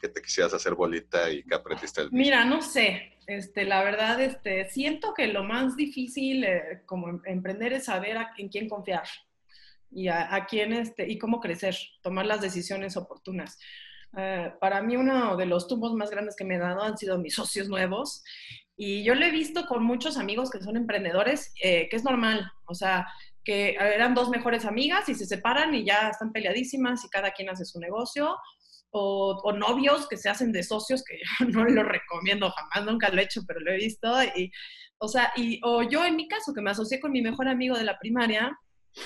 que 0.00 0.08
te 0.08 0.22
quisieras 0.22 0.54
hacer 0.54 0.74
bolita 0.74 1.30
y 1.30 1.42
que 1.44 1.54
aprendiste 1.54 2.02
el 2.02 2.12
Mira, 2.12 2.44
no 2.44 2.62
sé. 2.62 3.18
Este, 3.26 3.64
la 3.64 3.84
verdad, 3.84 4.20
este, 4.20 4.68
siento 4.68 5.14
que 5.14 5.28
lo 5.28 5.44
más 5.44 5.76
difícil 5.76 6.44
eh, 6.44 6.82
como 6.86 7.20
emprender 7.24 7.72
es 7.72 7.84
saber 7.84 8.18
a, 8.18 8.32
en 8.36 8.48
quién 8.48 8.68
confiar 8.68 9.04
y 9.90 10.08
a, 10.08 10.46
quién 10.48 10.72
este, 10.72 11.10
y 11.10 11.18
cómo 11.18 11.38
crecer, 11.38 11.76
tomar 12.02 12.26
las 12.26 12.40
decisiones 12.40 12.96
oportunas. 12.96 13.58
Uh, 14.12 14.58
para 14.58 14.82
mí 14.82 14.96
uno 14.96 15.36
de 15.36 15.46
los 15.46 15.68
tumbos 15.68 15.94
más 15.94 16.10
grandes 16.10 16.36
que 16.36 16.44
me 16.44 16.56
he 16.56 16.58
dado 16.58 16.82
han 16.82 16.98
sido 16.98 17.18
mis 17.18 17.34
socios 17.34 17.68
nuevos 17.68 18.22
y 18.76 19.04
yo 19.04 19.14
lo 19.14 19.24
he 19.24 19.30
visto 19.30 19.66
con 19.66 19.82
muchos 19.84 20.16
amigos 20.18 20.50
que 20.50 20.60
son 20.60 20.76
emprendedores, 20.76 21.52
eh, 21.62 21.88
que 21.88 21.96
es 21.96 22.04
normal, 22.04 22.50
o 22.66 22.74
sea, 22.74 23.06
que 23.44 23.70
eran 23.70 24.14
dos 24.14 24.28
mejores 24.28 24.64
amigas 24.64 25.08
y 25.08 25.14
se 25.14 25.26
separan 25.26 25.74
y 25.74 25.84
ya 25.84 26.08
están 26.08 26.32
peleadísimas 26.32 27.04
y 27.04 27.08
cada 27.08 27.32
quien 27.32 27.50
hace 27.50 27.64
su 27.64 27.80
negocio 27.80 28.36
o, 28.92 29.52
novios 29.52 30.06
que 30.08 30.16
se 30.16 30.28
hacen 30.28 30.52
de 30.52 30.62
socios, 30.62 31.02
que 31.02 31.18
yo 31.18 31.46
no 31.48 31.64
lo 31.64 31.82
recomiendo 31.82 32.50
jamás, 32.50 32.90
nunca 32.90 33.08
lo 33.08 33.20
he 33.20 33.24
hecho, 33.24 33.42
pero 33.46 33.60
lo 33.60 33.72
he 33.72 33.76
visto. 33.76 34.12
Y, 34.36 34.50
o 34.98 35.08
sea, 35.08 35.32
y, 35.36 35.60
o 35.64 35.82
yo 35.82 36.04
en 36.04 36.16
mi 36.16 36.28
caso, 36.28 36.52
que 36.54 36.62
me 36.62 36.70
asocié 36.70 37.00
con 37.00 37.12
mi 37.12 37.22
mejor 37.22 37.48
amigo 37.48 37.76
de 37.76 37.84
la 37.84 37.98
primaria 37.98 38.56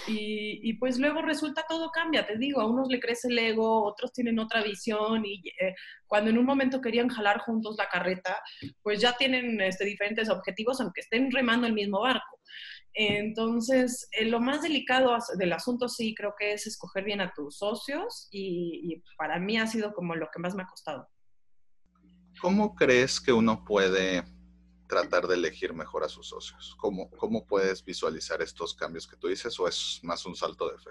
Y, 0.09 0.73
pues 0.81 0.99
luego 0.99 1.23
resulta 1.23 1.65
todo 1.69 1.91
cambia, 1.91 2.27
te 2.27 2.37
digo, 2.37 2.61
a 2.61 2.67
unos 2.67 2.89
le 2.89 2.99
crece 2.99 3.29
el 3.29 3.39
ego, 3.39 3.85
otros 3.85 4.13
tienen 4.13 4.39
otra 4.41 4.63
visión 4.63 5.25
y 5.25 5.41
eh, 5.61 5.75
cuando 6.09 6.31
en 6.31 6.39
un 6.39 6.45
momento 6.45 6.81
querían 6.81 7.09
jalar 7.09 7.39
juntos 7.39 7.77
la 7.79 7.89
carreta, 7.89 8.37
pues 8.83 9.01
ya 9.01 9.17
tienen 9.17 9.61
este, 9.61 9.85
diferentes 9.85 10.29
objetivos 10.29 10.81
aunque 10.81 11.03
estén 11.03 11.31
remando 11.31 11.69
el 11.69 11.73
mismo 11.73 12.01
barco. 12.01 12.41
Entonces, 12.99 14.09
eh, 14.13 14.25
lo 14.25 14.41
más 14.41 14.63
delicado 14.63 15.17
del 15.37 15.53
asunto 15.53 15.89
sí 15.89 16.15
creo 16.15 16.35
que 16.39 16.55
es 16.55 16.67
escoger 16.67 17.05
bien 17.05 17.21
a 17.21 17.33
tus 17.35 17.59
socios 17.59 18.29
y 18.31 19.03
para 19.19 19.39
mí 19.39 19.59
ha 19.59 19.67
sido 19.67 19.93
como 19.93 20.15
lo 20.15 20.29
que 20.33 20.41
más 20.41 20.55
me 20.55 20.63
ha 20.63 20.67
costado. 20.67 21.07
¿Cómo 22.41 22.75
crees 22.75 23.21
que 23.21 23.33
uno 23.33 23.65
puede 23.65 24.25
tratar 24.89 25.27
de 25.27 25.35
elegir 25.35 25.73
mejor 25.73 26.05
a 26.05 26.09
sus 26.09 26.29
socios? 26.29 26.77
¿Cómo, 26.79 27.11
¿Cómo 27.11 27.47
puedes 27.47 27.85
visualizar 27.85 28.41
estos 28.43 28.75
cambios 28.75 29.07
que 29.07 29.17
tú 29.17 29.29
dices 29.29 29.59
o 29.59 29.69
es 29.69 30.01
más 30.03 30.25
un 30.27 30.37
salto 30.37 30.71
de 30.71 30.79
fe? 30.79 30.91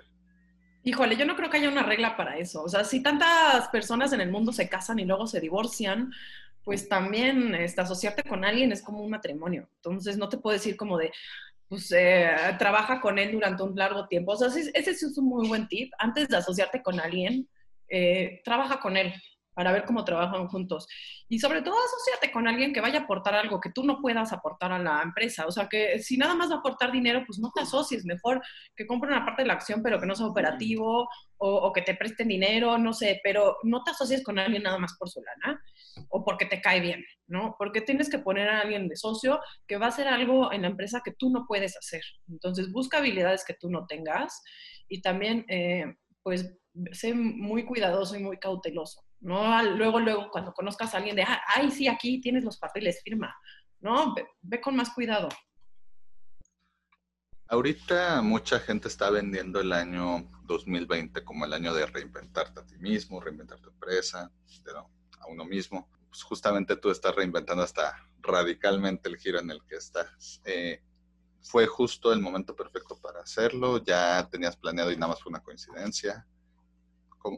Híjole, 0.83 1.17
yo 1.17 1.25
no 1.25 1.35
creo 1.35 1.49
que 1.49 1.57
haya 1.57 1.69
una 1.69 1.83
regla 1.83 2.15
para 2.15 2.37
eso. 2.37 2.63
O 2.63 2.69
sea, 2.69 2.83
si 2.83 3.01
tantas 3.01 3.67
personas 3.69 4.13
en 4.13 4.21
el 4.21 4.31
mundo 4.31 4.53
se 4.53 4.69
casan 4.69 4.99
y 4.99 5.05
luego 5.05 5.25
se 5.25 5.39
divorcian, 5.39 6.11
pues 6.63 6.87
también 6.87 7.55
este, 7.55 7.81
asociarte 7.81 8.23
con 8.23 8.45
alguien 8.45 8.71
es 8.71 8.83
como 8.83 9.01
un 9.01 9.09
matrimonio. 9.09 9.67
Entonces, 9.77 10.17
no 10.17 10.29
te 10.29 10.37
puedo 10.37 10.53
decir 10.53 10.75
como 10.75 10.97
de, 10.97 11.11
pues, 11.67 11.91
eh, 11.91 12.29
trabaja 12.59 13.01
con 13.01 13.17
él 13.19 13.31
durante 13.31 13.63
un 13.63 13.75
largo 13.75 14.07
tiempo. 14.07 14.33
O 14.33 14.37
sea, 14.37 14.47
ese, 14.47 14.71
ese 14.73 14.91
es 14.91 15.17
un 15.17 15.25
muy 15.25 15.47
buen 15.47 15.67
tip. 15.67 15.91
Antes 15.99 16.27
de 16.27 16.37
asociarte 16.37 16.81
con 16.81 16.99
alguien, 16.99 17.47
eh, 17.87 18.41
trabaja 18.43 18.79
con 18.79 18.97
él 18.97 19.13
para 19.55 19.71
ver 19.71 19.85
cómo 19.85 20.05
trabajan 20.05 20.47
juntos. 20.47 20.87
Y 21.27 21.39
sobre 21.39 21.61
todo 21.63 21.75
asociate 21.75 22.31
con 22.31 22.47
alguien 22.47 22.73
que 22.73 22.81
vaya 22.81 22.99
a 22.99 23.03
aportar 23.03 23.33
algo 23.33 23.59
que 23.59 23.71
tú 23.71 23.83
no 23.83 23.99
puedas 24.01 24.31
aportar 24.33 24.71
a 24.71 24.79
la 24.79 25.01
empresa. 25.01 25.47
O 25.47 25.51
sea, 25.51 25.67
que 25.67 25.97
si 25.99 26.17
nada 26.17 26.35
más 26.35 26.51
va 26.51 26.55
a 26.55 26.59
aportar 26.59 26.91
dinero, 26.91 27.23
pues 27.25 27.39
no 27.39 27.51
te 27.55 27.61
asocies. 27.61 28.05
Mejor 28.05 28.41
que 28.75 28.85
compre 28.85 29.09
una 29.09 29.25
parte 29.25 29.41
de 29.41 29.47
la 29.47 29.53
acción, 29.53 29.81
pero 29.81 29.99
que 29.99 30.05
no 30.05 30.15
sea 30.15 30.27
operativo, 30.27 31.07
o, 31.37 31.71
que 31.73 31.81
te 31.81 31.95
presten 31.95 32.27
dinero, 32.27 32.77
no 32.77 32.93
sé, 32.93 33.19
pero 33.23 33.57
no 33.63 33.83
te 33.83 33.91
asocies 33.91 34.23
con 34.23 34.39
alguien 34.39 34.63
nada 34.63 34.77
más 34.77 34.95
por 34.97 35.09
su 35.09 35.21
lana 35.21 35.61
o 36.09 36.23
porque 36.23 36.45
te 36.45 36.61
cae 36.61 36.79
bien, 36.79 37.03
¿no? 37.27 37.55
Porque 37.57 37.81
tienes 37.81 38.09
que 38.09 38.19
poner 38.19 38.49
a 38.49 38.61
alguien 38.61 38.87
de 38.87 38.95
socio 38.95 39.39
que 39.67 39.77
va 39.77 39.87
a 39.87 39.89
hacer 39.89 40.07
algo 40.07 40.51
en 40.51 40.63
la 40.63 40.69
empresa 40.69 41.01
que 41.03 41.11
tú 41.11 41.29
no 41.29 41.45
puedes 41.47 41.77
hacer. 41.77 42.01
Entonces, 42.29 42.71
busca 42.71 42.97
habilidades 42.97 43.43
que 43.45 43.53
tú 43.53 43.69
no 43.69 43.85
tengas 43.85 44.43
y 44.87 45.01
también, 45.01 45.45
eh, 45.49 45.95
pues, 46.23 46.53
sé 46.91 47.13
muy 47.13 47.65
cuidadoso 47.65 48.15
y 48.15 48.23
muy 48.23 48.37
cauteloso. 48.37 49.04
No 49.19 49.63
luego, 49.63 49.99
luego, 49.99 50.29
cuando 50.29 50.53
conozcas 50.53 50.93
a 50.93 50.97
alguien 50.97 51.15
de, 51.15 51.23
ah, 51.23 51.41
ay, 51.55 51.71
sí, 51.71 51.87
aquí 51.87 52.21
tienes 52.21 52.43
los 52.43 52.57
papeles, 52.57 53.01
firma. 53.03 53.35
No, 53.79 54.15
ve, 54.41 54.61
con 54.61 54.75
más 54.75 54.91
cuidado. 54.91 55.29
Ahorita 57.47 58.21
mucha 58.21 58.59
gente 58.59 58.87
está 58.87 59.09
vendiendo 59.09 59.59
el 59.59 59.71
año 59.71 60.29
2020 60.43 61.23
como 61.23 61.45
el 61.45 61.53
año 61.53 61.73
de 61.73 61.85
reinventarte 61.85 62.59
a 62.59 62.65
ti 62.65 62.77
mismo, 62.77 63.19
reinventar 63.19 63.59
tu 63.59 63.69
empresa, 63.69 64.31
a 65.19 65.27
uno 65.27 65.45
mismo. 65.45 65.87
Pues 66.09 66.23
justamente 66.23 66.75
tú 66.75 66.89
estás 66.89 67.15
reinventando 67.15 67.63
hasta 67.63 67.95
radicalmente 68.21 69.09
el 69.09 69.17
giro 69.17 69.39
en 69.39 69.51
el 69.51 69.63
que 69.65 69.75
estás. 69.75 70.41
Eh, 70.45 70.81
¿Fue 71.43 71.67
justo 71.67 72.11
el 72.11 72.19
momento 72.19 72.55
perfecto 72.55 72.99
para 72.99 73.21
hacerlo? 73.21 73.83
¿Ya 73.83 74.27
tenías 74.31 74.57
planeado 74.57 74.91
y 74.91 74.95
nada 74.95 75.13
más 75.13 75.21
fue 75.21 75.29
una 75.29 75.43
coincidencia? 75.43 76.25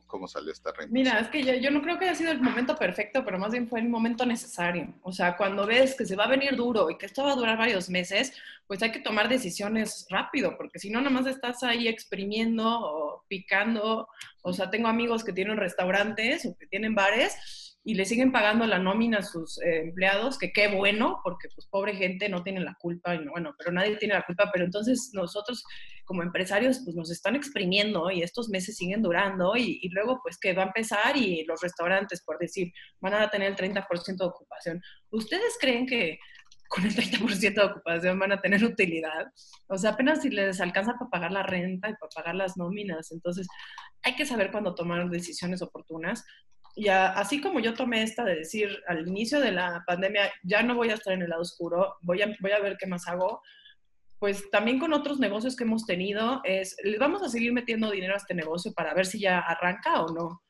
¿Cómo, 0.06 0.28
salió 0.28 0.52
esta 0.52 0.72
reinvención? 0.72 0.92
Mira, 0.92 1.20
es 1.20 1.30
que 1.30 1.44
yo, 1.44 1.54
yo, 1.54 1.72
no 1.72 1.82
creo 1.82 1.98
que 1.98 2.06
haya 2.06 2.16
sido 2.16 2.32
el 2.32 2.42
momento 2.42 2.76
perfecto, 2.76 3.24
pero 3.24 3.40
más 3.40 3.52
bien 3.52 3.70
fue 3.70 3.80
el 3.80 3.88
momento 3.88 4.26
necesario. 4.26 4.94
O 5.02 5.14
sea, 5.14 5.38
cuando 5.38 5.66
ves 5.66 5.96
que 5.96 6.06
se 6.06 6.16
va 6.16 6.26
a 6.26 6.30
venir 6.30 6.56
duro 6.56 6.90
y 6.90 6.98
que 6.98 7.06
esto 7.06 7.24
va 7.24 7.32
a 7.32 7.36
durar 7.36 7.58
varios 7.58 7.90
meses, 7.90 8.34
pues 8.68 8.84
hay 8.84 8.92
que 8.92 9.00
tomar 9.00 9.30
decisiones 9.30 10.06
rápido, 10.10 10.58
porque 10.58 10.80
si 10.80 10.90
no, 10.90 11.00
nada 11.00 11.12
más 11.12 11.26
estás 11.26 11.64
ahí 11.64 11.88
exprimiendo 11.88 12.66
o 12.68 13.24
picando. 13.30 14.10
O 14.42 14.54
sea, 14.54 14.70
tengo 14.70 14.90
amigos 14.90 15.24
que 15.24 15.34
tienen 15.34 15.58
restaurantes 15.58 16.46
o 16.46 16.58
que 16.58 16.68
tienen 16.68 16.94
bares 16.94 17.67
y 17.88 17.94
le 17.94 18.04
siguen 18.04 18.34
pagando 18.34 18.66
la 18.66 18.80
nómina 18.80 19.20
a 19.20 19.24
sus 19.24 19.62
eh, 19.62 19.80
empleados, 19.80 20.38
que 20.38 20.52
qué 20.52 20.68
bueno, 20.68 21.22
porque 21.24 21.48
pues 21.56 21.68
pobre 21.68 21.96
gente 21.96 22.28
no 22.28 22.44
tiene 22.44 22.60
la 22.60 22.76
culpa, 22.78 23.16
y 23.16 23.26
bueno, 23.30 23.56
pero 23.58 23.72
nadie 23.72 23.96
tiene 23.96 24.14
la 24.14 24.24
culpa, 24.24 24.50
pero 24.52 24.66
entonces 24.66 25.12
nosotros 25.14 25.64
como 26.04 26.22
empresarios 26.22 26.82
pues 26.84 26.98
nos 26.98 27.10
están 27.10 27.38
exprimiendo 27.38 28.12
y 28.12 28.24
estos 28.24 28.50
meses 28.50 28.76
siguen 28.76 29.02
durando 29.02 29.56
y, 29.56 29.80
y 29.82 29.88
luego 29.88 30.20
pues 30.22 30.38
que 30.38 30.52
va 30.52 30.64
a 30.64 30.66
empezar 30.66 31.16
y 31.16 31.46
los 31.46 31.62
restaurantes, 31.62 32.22
por 32.26 32.38
decir, 32.40 32.74
van 33.00 33.14
a 33.14 33.30
tener 33.30 33.52
el 33.52 33.56
30% 33.56 34.18
de 34.18 34.26
ocupación. 34.26 34.82
¿Ustedes 35.10 35.56
creen 35.58 35.86
que 35.88 36.20
con 36.68 36.86
el 36.86 36.94
30% 36.94 37.54
de 37.54 37.64
ocupación 37.64 38.20
van 38.20 38.34
a 38.34 38.42
tener 38.42 38.62
utilidad. 38.66 39.28
O 39.68 39.78
sea, 39.78 39.92
apenas 39.92 40.22
si 40.22 40.30
les 40.30 40.60
alcanza 40.60 40.96
para 41.00 41.10
pagar 41.10 41.32
la 41.32 41.44
renta 41.44 41.90
y 41.90 41.94
para 41.94 42.10
pagar 42.14 42.36
las 42.36 42.58
nóminas. 42.58 43.14
Entonces, 43.14 43.48
hay 44.04 44.18
que 44.18 44.26
saber 44.26 44.52
cuándo 44.52 44.76
tomar 44.76 45.10
decisiones 45.10 45.62
oportunas 45.62 46.26
y 46.78 46.90
así 46.90 47.42
como 47.42 47.60
yo 47.60 47.74
tomé 47.74 48.04
esta 48.04 48.24
de 48.24 48.36
decir 48.36 48.84
al 48.88 49.08
inicio 49.08 49.40
de 49.40 49.52
la 49.52 49.84
pandemia, 49.88 50.32
ya 50.44 50.62
no 50.62 50.76
voy 50.76 50.92
a 50.92 50.94
estar 50.94 51.12
en 51.12 51.24
el 51.24 51.30
lado 51.30 51.42
oscuro, 51.42 51.98
voy 52.02 52.22
a, 52.22 52.36
voy 52.40 52.52
a 52.52 52.60
ver 52.60 52.78
qué 52.78 52.86
más 52.86 53.08
hago, 53.08 53.42
pues 54.20 54.48
también 54.52 54.78
con 54.78 54.94
otros 54.94 55.20
negocios 55.20 55.56
que 55.56 55.64
hemos 55.64 55.88
tenido, 55.88 56.40
es, 56.44 56.78
les 56.84 57.00
vamos 57.00 57.24
a 57.24 57.30
seguir 57.30 57.52
metiendo 57.52 57.90
dinero 57.90 58.14
a 58.14 58.18
este 58.18 58.36
negocio 58.36 58.74
para 58.74 58.94
ver 58.94 59.08
si 59.08 59.20
ya 59.20 59.40
arranca 59.40 60.04
o 60.04 60.14
no. 60.14 60.44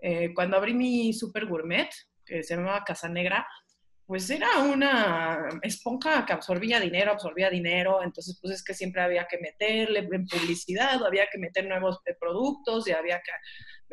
Eh, 0.00 0.32
cuando 0.32 0.56
abrí 0.56 0.72
mi 0.72 1.12
super 1.12 1.44
gourmet, 1.44 1.90
que 2.24 2.42
se 2.42 2.56
llamaba 2.56 2.82
Casa 2.82 3.10
Negra, 3.10 3.46
pues 4.06 4.30
era 4.30 4.60
una 4.60 5.48
esponja 5.60 6.24
que 6.24 6.32
absorbía 6.32 6.80
dinero, 6.80 7.12
absorbía 7.12 7.50
dinero, 7.50 8.02
entonces 8.02 8.38
pues 8.40 8.54
es 8.54 8.64
que 8.64 8.72
siempre 8.72 9.02
había 9.02 9.26
que 9.26 9.36
meterle 9.36 9.98
en 9.98 10.26
publicidad, 10.26 11.04
había 11.04 11.26
que 11.30 11.38
meter 11.38 11.66
nuevos 11.66 12.00
eh, 12.06 12.16
productos 12.18 12.88
y 12.88 12.92
había 12.92 13.20
que 13.20 13.32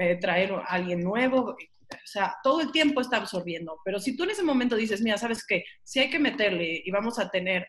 eh, 0.05 0.15
traer 0.15 0.53
a 0.53 0.63
alguien 0.63 1.01
nuevo, 1.01 1.57
o 1.93 2.07
sea, 2.07 2.35
todo 2.43 2.61
el 2.61 2.71
tiempo 2.71 3.01
está 3.01 3.17
absorbiendo. 3.17 3.79
Pero 3.83 3.99
si 3.99 4.15
tú 4.15 4.23
en 4.23 4.31
ese 4.31 4.43
momento 4.43 4.75
dices, 4.75 5.01
mira, 5.01 5.17
¿sabes 5.17 5.45
qué? 5.45 5.63
Si 5.83 5.99
hay 5.99 6.09
que 6.09 6.19
meterle 6.19 6.81
y 6.83 6.91
vamos 6.91 7.19
a 7.19 7.29
tener 7.29 7.67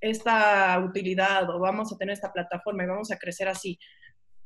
esta 0.00 0.78
utilidad 0.80 1.48
o 1.50 1.60
vamos 1.60 1.92
a 1.92 1.96
tener 1.96 2.14
esta 2.14 2.32
plataforma 2.32 2.84
y 2.84 2.88
vamos 2.88 3.10
a 3.10 3.18
crecer 3.18 3.48
así, 3.48 3.78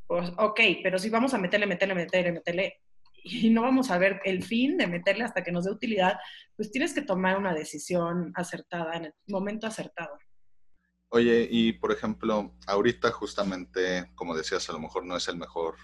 pues 0.07 0.31
ok, 0.39 0.61
pero 0.83 0.99
si 0.99 1.11
vamos 1.11 1.35
a 1.35 1.39
meterle, 1.39 1.67
meterle, 1.67 1.95
meterle, 1.95 2.33
meterle 2.33 2.81
y 3.25 3.51
no 3.51 3.63
vamos 3.63 3.91
a 3.91 3.99
ver 3.99 4.21
el 4.25 4.45
fin 4.45 4.77
de 4.77 4.87
meterle 4.87 5.25
hasta 5.25 5.43
que 5.43 5.51
nos 5.51 5.65
dé 5.65 5.73
utilidad, 5.73 6.19
pues 6.55 6.71
tienes 6.71 6.95
que 6.95 7.03
tomar 7.03 7.37
una 7.39 7.55
decisión 7.55 8.33
acertada 8.37 8.95
en 8.95 9.07
el 9.07 9.15
momento 9.27 9.67
acertado. 9.67 10.17
Oye, 11.09 11.49
y 11.51 11.73
por 11.73 11.93
ejemplo, 11.93 12.55
ahorita 12.67 13.11
justamente, 13.11 14.11
como 14.15 14.37
decías, 14.37 14.69
a 14.69 14.73
lo 14.73 14.79
mejor 14.79 15.05
no 15.05 15.17
es 15.17 15.27
el 15.29 15.37
mejor 15.37 15.77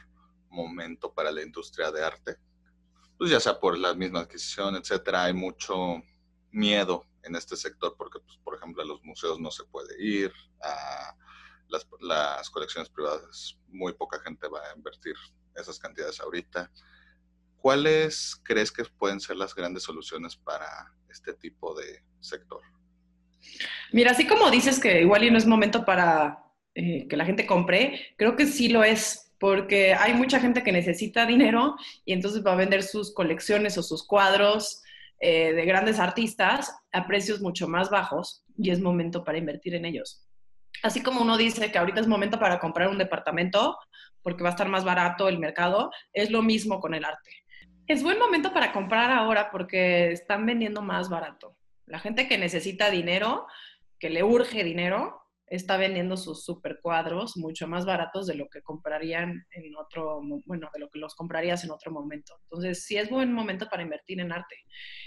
momento 0.50 1.14
para 1.14 1.32
la 1.32 1.42
industria 1.42 1.90
de 1.90 2.04
arte, 2.04 2.36
pues 3.22 3.30
ya 3.30 3.38
sea 3.38 3.60
por 3.60 3.78
la 3.78 3.94
misma 3.94 4.18
adquisición, 4.18 4.74
etcétera, 4.74 5.22
hay 5.26 5.32
mucho 5.32 6.02
miedo 6.50 7.06
en 7.22 7.36
este 7.36 7.56
sector 7.56 7.94
porque, 7.96 8.18
pues, 8.18 8.36
por 8.38 8.56
ejemplo, 8.56 8.82
a 8.82 8.84
los 8.84 9.00
museos 9.04 9.38
no 9.38 9.52
se 9.52 9.62
puede 9.62 9.94
ir, 10.02 10.32
a 10.60 11.14
las, 11.68 12.50
colecciones 12.50 12.90
privadas 12.90 13.56
muy 13.68 13.92
poca 13.92 14.18
gente 14.24 14.48
va 14.48 14.58
a 14.58 14.76
invertir 14.76 15.14
esas 15.54 15.78
cantidades 15.78 16.18
ahorita. 16.18 16.68
¿Cuáles 17.58 18.40
crees 18.42 18.72
que 18.72 18.82
pueden 18.86 19.20
ser 19.20 19.36
las 19.36 19.54
grandes 19.54 19.84
soluciones 19.84 20.34
para 20.34 20.92
este 21.08 21.32
tipo 21.32 21.78
de 21.78 22.02
sector? 22.18 22.60
Mira, 23.92 24.10
así 24.10 24.26
como 24.26 24.50
dices 24.50 24.80
que 24.80 25.00
igual 25.00 25.22
y 25.22 25.30
no 25.30 25.38
es 25.38 25.46
momento 25.46 25.84
para 25.84 26.42
eh, 26.74 27.06
que 27.06 27.16
la 27.16 27.24
gente 27.24 27.46
compre, 27.46 28.16
creo 28.18 28.34
que 28.34 28.46
sí 28.46 28.68
lo 28.68 28.82
es 28.82 29.21
porque 29.42 29.92
hay 29.92 30.14
mucha 30.14 30.38
gente 30.38 30.62
que 30.62 30.70
necesita 30.70 31.26
dinero 31.26 31.74
y 32.04 32.12
entonces 32.12 32.46
va 32.46 32.52
a 32.52 32.56
vender 32.56 32.84
sus 32.84 33.12
colecciones 33.12 33.76
o 33.76 33.82
sus 33.82 34.06
cuadros 34.06 34.84
eh, 35.18 35.52
de 35.52 35.64
grandes 35.64 35.98
artistas 35.98 36.72
a 36.92 37.08
precios 37.08 37.40
mucho 37.40 37.66
más 37.66 37.90
bajos 37.90 38.44
y 38.56 38.70
es 38.70 38.78
momento 38.78 39.24
para 39.24 39.38
invertir 39.38 39.74
en 39.74 39.84
ellos. 39.84 40.24
Así 40.84 41.02
como 41.02 41.22
uno 41.22 41.36
dice 41.36 41.72
que 41.72 41.78
ahorita 41.78 42.00
es 42.00 42.06
momento 42.06 42.38
para 42.38 42.60
comprar 42.60 42.86
un 42.86 42.98
departamento 42.98 43.76
porque 44.22 44.44
va 44.44 44.50
a 44.50 44.52
estar 44.52 44.68
más 44.68 44.84
barato 44.84 45.28
el 45.28 45.40
mercado, 45.40 45.90
es 46.12 46.30
lo 46.30 46.42
mismo 46.42 46.78
con 46.78 46.94
el 46.94 47.04
arte. 47.04 47.32
Es 47.88 48.04
buen 48.04 48.20
momento 48.20 48.52
para 48.52 48.72
comprar 48.72 49.10
ahora 49.10 49.50
porque 49.50 50.12
están 50.12 50.46
vendiendo 50.46 50.82
más 50.82 51.08
barato. 51.08 51.56
La 51.86 51.98
gente 51.98 52.28
que 52.28 52.38
necesita 52.38 52.90
dinero, 52.90 53.48
que 53.98 54.08
le 54.08 54.22
urge 54.22 54.62
dinero, 54.62 55.21
está 55.52 55.76
vendiendo 55.76 56.16
sus 56.16 56.44
super 56.44 56.80
cuadros 56.80 57.36
mucho 57.36 57.68
más 57.68 57.84
baratos 57.84 58.26
de 58.26 58.34
lo 58.34 58.48
que 58.48 58.62
comprarían 58.62 59.46
en 59.50 59.76
otro, 59.76 60.22
bueno, 60.46 60.70
de 60.72 60.80
lo 60.80 60.88
que 60.88 60.98
los 60.98 61.14
comprarías 61.14 61.62
en 61.62 61.70
otro 61.70 61.92
momento. 61.92 62.34
Entonces, 62.44 62.84
sí 62.84 62.96
es 62.96 63.10
buen 63.10 63.30
momento 63.34 63.68
para 63.68 63.82
invertir 63.82 64.18
en 64.20 64.32
arte. 64.32 64.56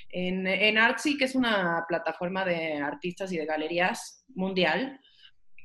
En, 0.10 0.46
en 0.46 0.78
Artsy, 0.78 1.18
que 1.18 1.26
es 1.26 1.34
una 1.34 1.84
plataforma 1.88 2.46
de 2.46 2.74
artistas 2.78 3.32
y 3.32 3.38
de 3.38 3.46
galerías 3.48 4.24
mundial, 4.36 5.00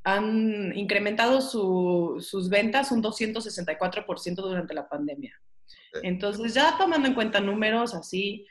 han 0.03 0.75
incrementado 0.75 1.43
sus 1.43 2.49
ventas 2.49 2.91
un 2.91 3.03
264% 3.03 4.35
durante 4.37 4.73
la 4.73 4.89
pandemia. 4.89 5.39
Entonces, 6.03 6.55
ya 6.55 6.79
tomando 6.79 7.07
en 7.07 7.15
cuenta 7.15 7.39
números 7.39 7.95
así, 7.95 8.47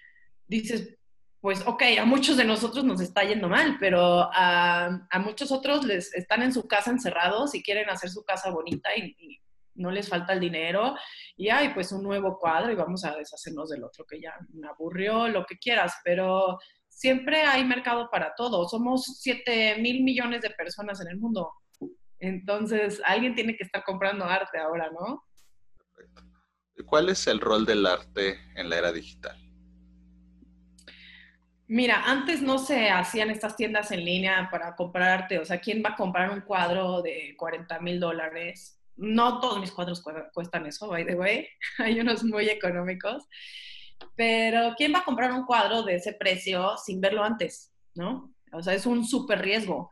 dices, 0.47 0.95
pues 1.41 1.65
ok, 1.65 1.83
a 1.99 2.05
muchos 2.05 2.35
de 2.35 2.43
nosotros 2.43 2.83
nos 2.83 2.99
está 2.99 3.23
yendo 3.23 3.47
mal, 3.47 3.77
pero 3.79 4.29
a, 4.33 5.07
muchos 5.21 5.51
otros 5.51 5.85
les 5.85 6.13
están 6.13 6.43
en 6.43 6.53
su 6.53 6.67
casa 6.67 6.91
encerrados 6.91 7.55
y 7.55 7.63
quieren 7.63 7.89
hacer 7.89 8.09
su 8.09 8.23
casa 8.23 8.49
bonita 8.49 8.89
y, 8.95 9.39
no 9.75 9.91
les 9.91 10.09
falta 10.09 10.33
el 10.33 10.41
dinero 10.41 10.93
y 11.37 11.47
hay 11.47 11.69
pues 11.73 11.93
un 11.93 12.03
nuevo 12.03 12.37
cuadro 12.37 12.69
y 12.69 12.75
vamos 12.75 13.05
a 13.05 13.15
deshacernos 13.15 13.69
del 13.69 13.85
otro 13.85 14.05
que 14.05 14.19
ya 14.19 14.33
me 14.51 14.67
aburrió, 14.67 15.29
lo 15.29 15.45
que 15.45 15.57
quieras, 15.57 15.93
pero 16.03 16.57
siempre 16.89 17.43
hay 17.43 17.63
mercado 17.63 18.09
para 18.11 18.35
todo. 18.35 18.67
Somos 18.67 19.05
7 19.21 19.77
mil 19.79 20.03
millones 20.03 20.41
de 20.41 20.49
personas 20.49 20.99
en 20.99 21.07
el 21.07 21.17
mundo. 21.17 21.53
Entonces, 22.19 23.01
alguien 23.05 23.35
tiene 23.35 23.55
que 23.55 23.63
estar 23.63 23.81
comprando 23.85 24.25
arte 24.25 24.57
ahora, 24.57 24.89
¿no? 24.91 25.23
Perfecto. 25.77 26.23
¿Cuál 26.85 27.07
es 27.07 27.25
el 27.27 27.39
rol 27.39 27.65
del 27.65 27.85
arte 27.85 28.37
en 28.55 28.69
la 28.69 28.79
era 28.79 28.91
digital? 28.91 29.38
Mira, 31.69 32.01
antes 32.07 32.41
no 32.41 32.57
se 32.57 32.89
hacían 32.89 33.29
estas 33.29 33.55
tiendas 33.55 33.91
en 33.91 34.03
línea 34.03 34.49
para 34.51 34.75
comprar 34.75 35.21
arte. 35.21 35.37
O 35.37 35.45
sea, 35.45 35.61
¿quién 35.61 35.83
va 35.85 35.91
a 35.91 35.95
comprar 35.95 36.31
un 36.31 36.41
cuadro 36.41 37.03
de 37.03 37.35
40 37.37 37.79
mil 37.81 37.99
dólares? 37.99 38.81
No 38.95 39.39
todos 39.39 39.59
mis 39.59 39.71
cuadros 39.71 40.03
cuestan 40.33 40.65
eso, 40.65 40.87
by 40.87 41.05
the 41.05 41.13
way. 41.13 41.47
Hay 41.77 41.99
unos 41.99 42.23
muy 42.23 42.49
económicos. 42.49 43.23
Pero 44.15 44.73
¿quién 44.77 44.95
va 44.95 44.99
a 44.99 45.05
comprar 45.05 45.31
un 45.31 45.45
cuadro 45.45 45.83
de 45.83 45.97
ese 45.97 46.13
precio 46.13 46.75
sin 46.83 46.99
verlo 46.99 47.23
antes? 47.23 47.71
¿No? 47.93 48.33
O 48.51 48.63
sea, 48.63 48.73
es 48.73 48.87
un 48.87 49.05
súper 49.05 49.39
riesgo. 49.39 49.91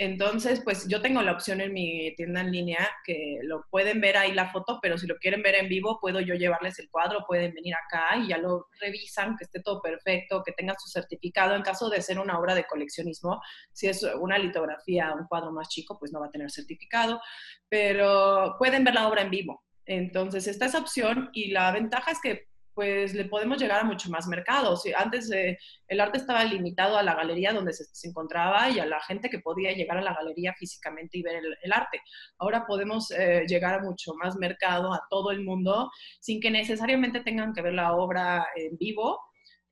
Entonces, 0.00 0.60
pues 0.62 0.86
yo 0.86 1.02
tengo 1.02 1.22
la 1.22 1.32
opción 1.32 1.60
en 1.60 1.72
mi 1.72 2.14
tienda 2.14 2.40
en 2.40 2.52
línea 2.52 2.88
que 3.04 3.40
lo 3.42 3.64
pueden 3.68 4.00
ver 4.00 4.16
ahí 4.16 4.32
la 4.32 4.52
foto, 4.52 4.78
pero 4.80 4.96
si 4.96 5.08
lo 5.08 5.16
quieren 5.16 5.42
ver 5.42 5.56
en 5.56 5.68
vivo, 5.68 5.98
puedo 6.00 6.20
yo 6.20 6.34
llevarles 6.34 6.78
el 6.78 6.88
cuadro, 6.88 7.24
pueden 7.26 7.52
venir 7.52 7.74
acá 7.74 8.16
y 8.16 8.28
ya 8.28 8.38
lo 8.38 8.68
revisan, 8.80 9.36
que 9.36 9.42
esté 9.42 9.60
todo 9.60 9.82
perfecto, 9.82 10.44
que 10.44 10.52
tenga 10.52 10.76
su 10.78 10.88
certificado. 10.88 11.56
En 11.56 11.62
caso 11.62 11.90
de 11.90 12.00
ser 12.00 12.20
una 12.20 12.38
obra 12.38 12.54
de 12.54 12.64
coleccionismo, 12.64 13.40
si 13.72 13.88
es 13.88 14.04
una 14.20 14.38
litografía, 14.38 15.12
un 15.12 15.26
cuadro 15.26 15.50
más 15.50 15.68
chico, 15.68 15.98
pues 15.98 16.12
no 16.12 16.20
va 16.20 16.26
a 16.26 16.30
tener 16.30 16.48
certificado, 16.52 17.20
pero 17.68 18.54
pueden 18.56 18.84
ver 18.84 18.94
la 18.94 19.08
obra 19.08 19.22
en 19.22 19.30
vivo. 19.30 19.64
Entonces, 19.84 20.46
está 20.46 20.66
esa 20.66 20.78
opción 20.78 21.30
y 21.32 21.50
la 21.50 21.72
ventaja 21.72 22.12
es 22.12 22.20
que 22.20 22.46
pues 22.78 23.12
le 23.12 23.24
podemos 23.24 23.58
llegar 23.58 23.80
a 23.80 23.84
mucho 23.84 24.08
más 24.08 24.28
mercado. 24.28 24.78
antes 24.96 25.28
eh, 25.32 25.58
el 25.88 26.00
arte 26.00 26.18
estaba 26.18 26.44
limitado 26.44 26.96
a 26.96 27.02
la 27.02 27.16
galería 27.16 27.52
donde 27.52 27.72
se, 27.72 28.06
encontraba 28.06 28.70
y 28.70 28.78
a 28.78 28.86
la 28.86 29.00
gente 29.00 29.28
que 29.28 29.40
podía 29.40 29.72
llegar 29.72 29.98
a 29.98 30.00
la 30.00 30.14
galería 30.14 30.54
físicamente 30.56 31.18
y 31.18 31.22
ver 31.22 31.42
el, 31.60 31.72
arte. 31.72 32.00
Ahora 32.38 32.66
podemos 32.68 33.10
eh, 33.10 33.42
llegar 33.48 33.74
a 33.74 33.82
mucho 33.82 34.14
más 34.14 34.36
mercado, 34.36 34.94
a 34.94 35.02
todo 35.10 35.32
el 35.32 35.42
mundo, 35.42 35.90
sin 36.20 36.40
que 36.40 36.52
necesariamente 36.52 37.18
tengan 37.18 37.52
que 37.52 37.62
ver 37.62 37.74
la 37.74 37.94
obra 37.96 38.46
en 38.54 38.78
vivo. 38.78 39.18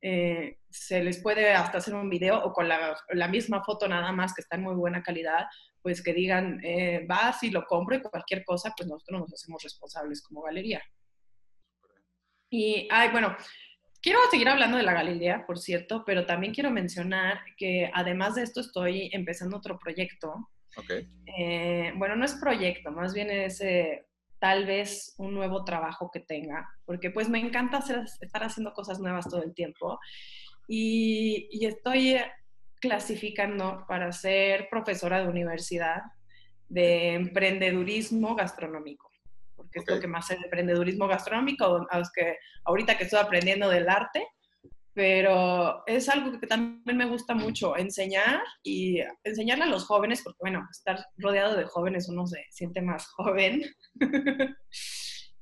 Eh, 0.02 0.58
se 0.68 1.00
les 1.00 1.22
puede 1.22 1.52
hasta 1.52 1.78
hacer 1.78 1.94
un 1.94 2.10
video 2.10 2.42
o 2.42 2.52
con 2.52 2.68
la, 2.68 2.96
la, 3.10 3.28
misma 3.28 3.62
foto 3.62 3.86
nada 3.86 4.10
más 4.10 4.34
que 4.34 4.40
está 4.40 4.56
en 4.56 4.64
muy 4.64 4.74
buena 4.74 5.04
calidad, 5.04 5.46
pues 5.80 6.02
que 6.02 6.12
digan, 6.12 6.58
va, 7.08 7.32
si 7.32 7.50
lo 7.50 7.66
compro 7.66 7.94
y 7.94 8.02
cualquier 8.02 8.44
cosa, 8.44 8.74
pues 8.76 8.88
nosotros 8.88 9.20
nos 9.20 9.32
hacemos 9.32 9.62
responsables 9.62 10.22
como 10.22 10.42
galería. 10.42 10.82
Y, 12.50 12.88
ay, 12.90 13.10
bueno, 13.10 13.36
quiero 14.00 14.20
seguir 14.30 14.48
hablando 14.48 14.76
de 14.76 14.82
la 14.82 14.92
galería, 14.92 15.44
por 15.46 15.58
cierto, 15.58 16.04
pero 16.04 16.26
también 16.26 16.54
quiero 16.54 16.70
mencionar 16.70 17.40
que 17.56 17.90
además 17.92 18.34
de 18.36 18.42
esto 18.42 18.60
estoy 18.60 19.10
empezando 19.12 19.56
otro 19.56 19.78
proyecto. 19.78 20.48
Okay. 20.76 21.08
Eh, 21.26 21.92
bueno, 21.96 22.16
no 22.16 22.24
es 22.24 22.34
proyecto, 22.34 22.90
más 22.90 23.14
bien 23.14 23.30
es 23.30 23.60
eh, 23.62 24.04
tal 24.38 24.66
vez 24.66 25.14
un 25.18 25.34
nuevo 25.34 25.64
trabajo 25.64 26.10
que 26.12 26.20
tenga, 26.20 26.68
porque 26.84 27.10
pues 27.10 27.28
me 27.28 27.40
encanta 27.40 27.78
estar 27.78 28.44
haciendo 28.44 28.74
cosas 28.74 29.00
nuevas 29.00 29.28
todo 29.28 29.42
el 29.42 29.54
tiempo 29.54 29.98
y, 30.68 31.48
y 31.50 31.64
estoy 31.66 32.16
clasificando 32.78 33.86
para 33.88 34.12
ser 34.12 34.68
profesora 34.70 35.22
de 35.22 35.28
universidad 35.28 36.02
de 36.68 37.14
emprendedurismo 37.14 38.34
gastronómico 38.34 39.05
porque 39.66 39.80
es 39.80 39.94
lo 39.94 40.00
que 40.00 40.06
más 40.06 40.30
es 40.30 40.42
emprendedurismo 40.42 41.06
gastronómico, 41.06 41.86
que 42.14 42.36
ahorita 42.64 42.96
que 42.96 43.04
estoy 43.04 43.18
aprendiendo 43.18 43.68
del 43.68 43.88
arte, 43.88 44.26
pero 44.96 45.82
es 45.86 46.08
algo 46.08 46.40
que 46.40 46.46
también 46.46 46.96
me 46.96 47.04
gusta 47.04 47.34
mucho, 47.34 47.76
enseñar 47.76 48.40
y 48.62 49.00
enseñarle 49.24 49.64
a 49.64 49.68
los 49.68 49.84
jóvenes, 49.84 50.22
porque 50.22 50.38
bueno, 50.40 50.66
estar 50.70 51.04
rodeado 51.18 51.54
de 51.54 51.64
jóvenes 51.64 52.08
uno 52.08 52.26
se 52.26 52.42
siente 52.50 52.80
más 52.80 53.06
joven. 53.16 53.62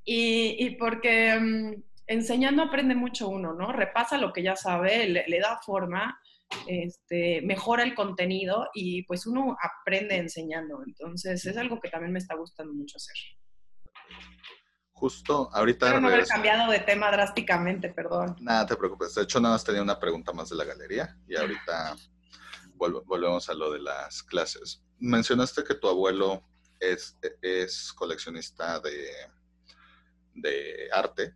y, 0.05 0.71
porque 0.77 1.39
mm, 1.39 1.83
enseñando 2.09 2.65
aprende 2.65 2.97
mucho 2.97 3.29
uno, 3.29 3.55
¿no? 3.55 3.73
Repasa 3.73 4.19
lo 4.19 4.33
que 4.33 4.43
ya 4.43 4.57
sabe, 4.57 5.09
le, 5.09 5.25
le 5.29 5.39
da 5.39 5.61
forma, 5.65 6.19
este, 6.67 7.41
mejora 7.43 7.85
el 7.85 7.95
contenido 7.95 8.69
y 8.75 9.05
pues 9.05 9.25
uno 9.27 9.57
aprende 9.63 10.17
enseñando. 10.17 10.83
Entonces 10.87 11.45
es 11.47 11.57
algo 11.57 11.81
que 11.81 11.91
también 11.91 12.13
me 12.13 12.19
está 12.19 12.35
gustando 12.35 12.73
mucho 12.75 12.97
hacer. 12.97 13.17
Justo 14.95 15.51
ahorita... 15.53 15.87
Pero 15.87 16.01
no 16.01 16.09
haber 16.09 16.27
cambiado 16.27 16.71
de 16.71 16.79
tema 16.79 17.11
drásticamente, 17.11 17.91
perdón. 17.91 18.37
Nada, 18.41 18.65
te 18.65 18.77
preocupes. 18.77 19.15
De 19.15 19.23
hecho, 19.23 19.41
nada 19.41 19.55
más 19.55 19.65
tenía 19.65 19.83
una 19.83 19.99
pregunta 19.99 20.33
más 20.33 20.49
de 20.49 20.57
la 20.57 20.65
galería 20.65 21.19
y 21.29 21.37
ahorita 21.37 21.97
volvemos 22.77 23.49
a 23.49 23.55
lo 23.55 23.73
de 23.73 23.81
las 23.81 24.23
clases. 24.23 24.83
Mencionaste 24.99 25.65
que 25.65 25.75
tu 25.75 25.89
abuelo 25.89 26.45
es, 26.81 27.19
es 27.43 27.93
coleccionista 27.93 28.81
de, 28.81 29.11
de 30.35 30.89
arte 30.93 31.35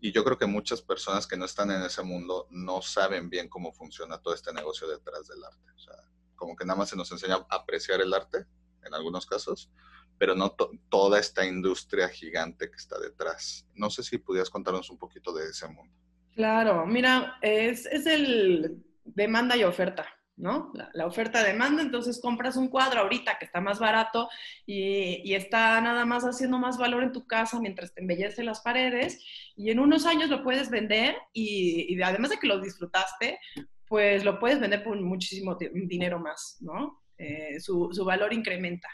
y 0.00 0.12
yo 0.12 0.22
creo 0.22 0.38
que 0.38 0.46
muchas 0.46 0.80
personas 0.82 1.26
que 1.26 1.36
no 1.36 1.44
están 1.44 1.70
en 1.70 1.82
ese 1.82 2.02
mundo 2.02 2.46
no 2.50 2.82
saben 2.82 3.28
bien 3.28 3.48
cómo 3.48 3.72
funciona 3.72 4.20
todo 4.20 4.34
este 4.34 4.52
negocio 4.52 4.86
detrás 4.86 5.26
del 5.26 5.42
arte. 5.42 5.70
O 5.74 5.78
sea, 5.78 5.94
como 6.36 6.54
que 6.54 6.64
nada 6.64 6.78
más 6.78 6.90
se 6.90 6.96
nos 6.96 7.10
enseña 7.10 7.36
a 7.48 7.56
apreciar 7.56 8.00
el 8.00 8.14
arte 8.14 8.46
en 8.84 8.94
algunos 8.94 9.26
casos, 9.26 9.70
pero 10.18 10.34
no 10.34 10.50
toda 10.88 11.20
esta 11.20 11.46
industria 11.46 12.08
gigante 12.08 12.70
que 12.70 12.76
está 12.76 12.98
detrás. 12.98 13.66
No 13.74 13.88
sé 13.90 14.02
si 14.02 14.18
pudieras 14.18 14.50
contarnos 14.50 14.90
un 14.90 14.98
poquito 14.98 15.32
de 15.32 15.48
ese 15.48 15.68
mundo. 15.68 15.94
Claro, 16.34 16.86
mira, 16.86 17.38
es, 17.40 17.86
es 17.86 18.06
el 18.06 18.84
demanda 19.04 19.56
y 19.56 19.64
oferta, 19.64 20.06
¿no? 20.36 20.72
La, 20.92 21.06
oferta-demanda, 21.06 21.82
entonces 21.82 22.20
compras 22.20 22.56
un 22.56 22.68
cuadro 22.68 23.00
ahorita 23.00 23.38
que 23.38 23.44
está 23.44 23.60
más 23.60 23.78
barato 23.78 24.28
y, 24.64 25.20
y, 25.24 25.34
está 25.34 25.80
nada 25.80 26.04
más 26.04 26.24
haciendo 26.24 26.58
más 26.58 26.78
valor 26.78 27.02
en 27.02 27.12
tu 27.12 27.26
casa 27.26 27.58
mientras 27.58 27.92
te 27.92 28.02
embellece 28.02 28.44
las 28.44 28.60
paredes 28.60 29.24
y 29.56 29.70
en 29.70 29.80
unos 29.80 30.06
años 30.06 30.30
lo 30.30 30.44
puedes 30.44 30.70
vender 30.70 31.16
y, 31.32 31.92
y 31.92 32.02
además 32.02 32.30
de 32.30 32.38
que 32.38 32.46
lo 32.46 32.60
disfrutaste, 32.60 33.40
pues 33.88 34.24
lo 34.24 34.38
puedes 34.38 34.60
vender 34.60 34.84
por 34.84 35.00
muchísimo 35.00 35.56
dinero 35.56 36.20
más, 36.20 36.58
¿no? 36.60 37.02
Eh, 37.16 37.58
su, 37.58 37.88
su 37.92 38.04
valor 38.04 38.32
incrementa. 38.32 38.88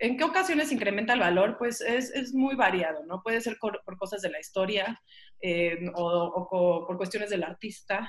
¿En 0.00 0.16
qué 0.16 0.24
ocasiones 0.24 0.70
incrementa 0.70 1.12
el 1.12 1.20
valor? 1.20 1.56
Pues 1.58 1.80
es, 1.80 2.10
es 2.10 2.32
muy 2.32 2.54
variado, 2.54 3.04
¿no? 3.04 3.20
Puede 3.22 3.40
ser 3.40 3.56
por, 3.60 3.82
cosas 3.98 4.22
de 4.22 4.30
la 4.30 4.38
historia 4.38 5.00
eh, 5.40 5.90
o, 5.94 6.46
por 6.86 6.96
cuestiones 6.96 7.30
del 7.30 7.42
artista. 7.42 8.08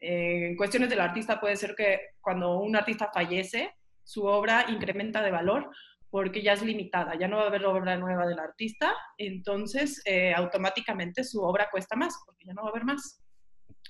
Eh, 0.00 0.48
en 0.48 0.56
cuestiones 0.56 0.90
del 0.90 1.00
artista 1.00 1.40
puede 1.40 1.56
ser 1.56 1.74
que 1.76 2.00
cuando 2.20 2.58
un 2.58 2.74
artista 2.74 3.10
fallece, 3.12 3.72
su 4.02 4.24
obra 4.24 4.66
incrementa 4.68 5.22
de 5.22 5.30
valor 5.30 5.70
porque 6.10 6.42
ya 6.42 6.54
es 6.54 6.62
limitada, 6.62 7.14
ya 7.16 7.28
no 7.28 7.36
va 7.36 7.44
a 7.44 7.48
haber 7.48 7.66
obra 7.66 7.96
nueva 7.98 8.26
del 8.26 8.38
artista, 8.38 8.94
entonces 9.18 10.00
eh, 10.06 10.32
automáticamente 10.32 11.22
su 11.22 11.42
obra 11.42 11.68
cuesta 11.70 11.96
más, 11.96 12.18
porque 12.24 12.46
ya 12.46 12.54
no 12.54 12.62
va 12.62 12.68
a 12.68 12.70
haber 12.70 12.84
más. 12.84 13.22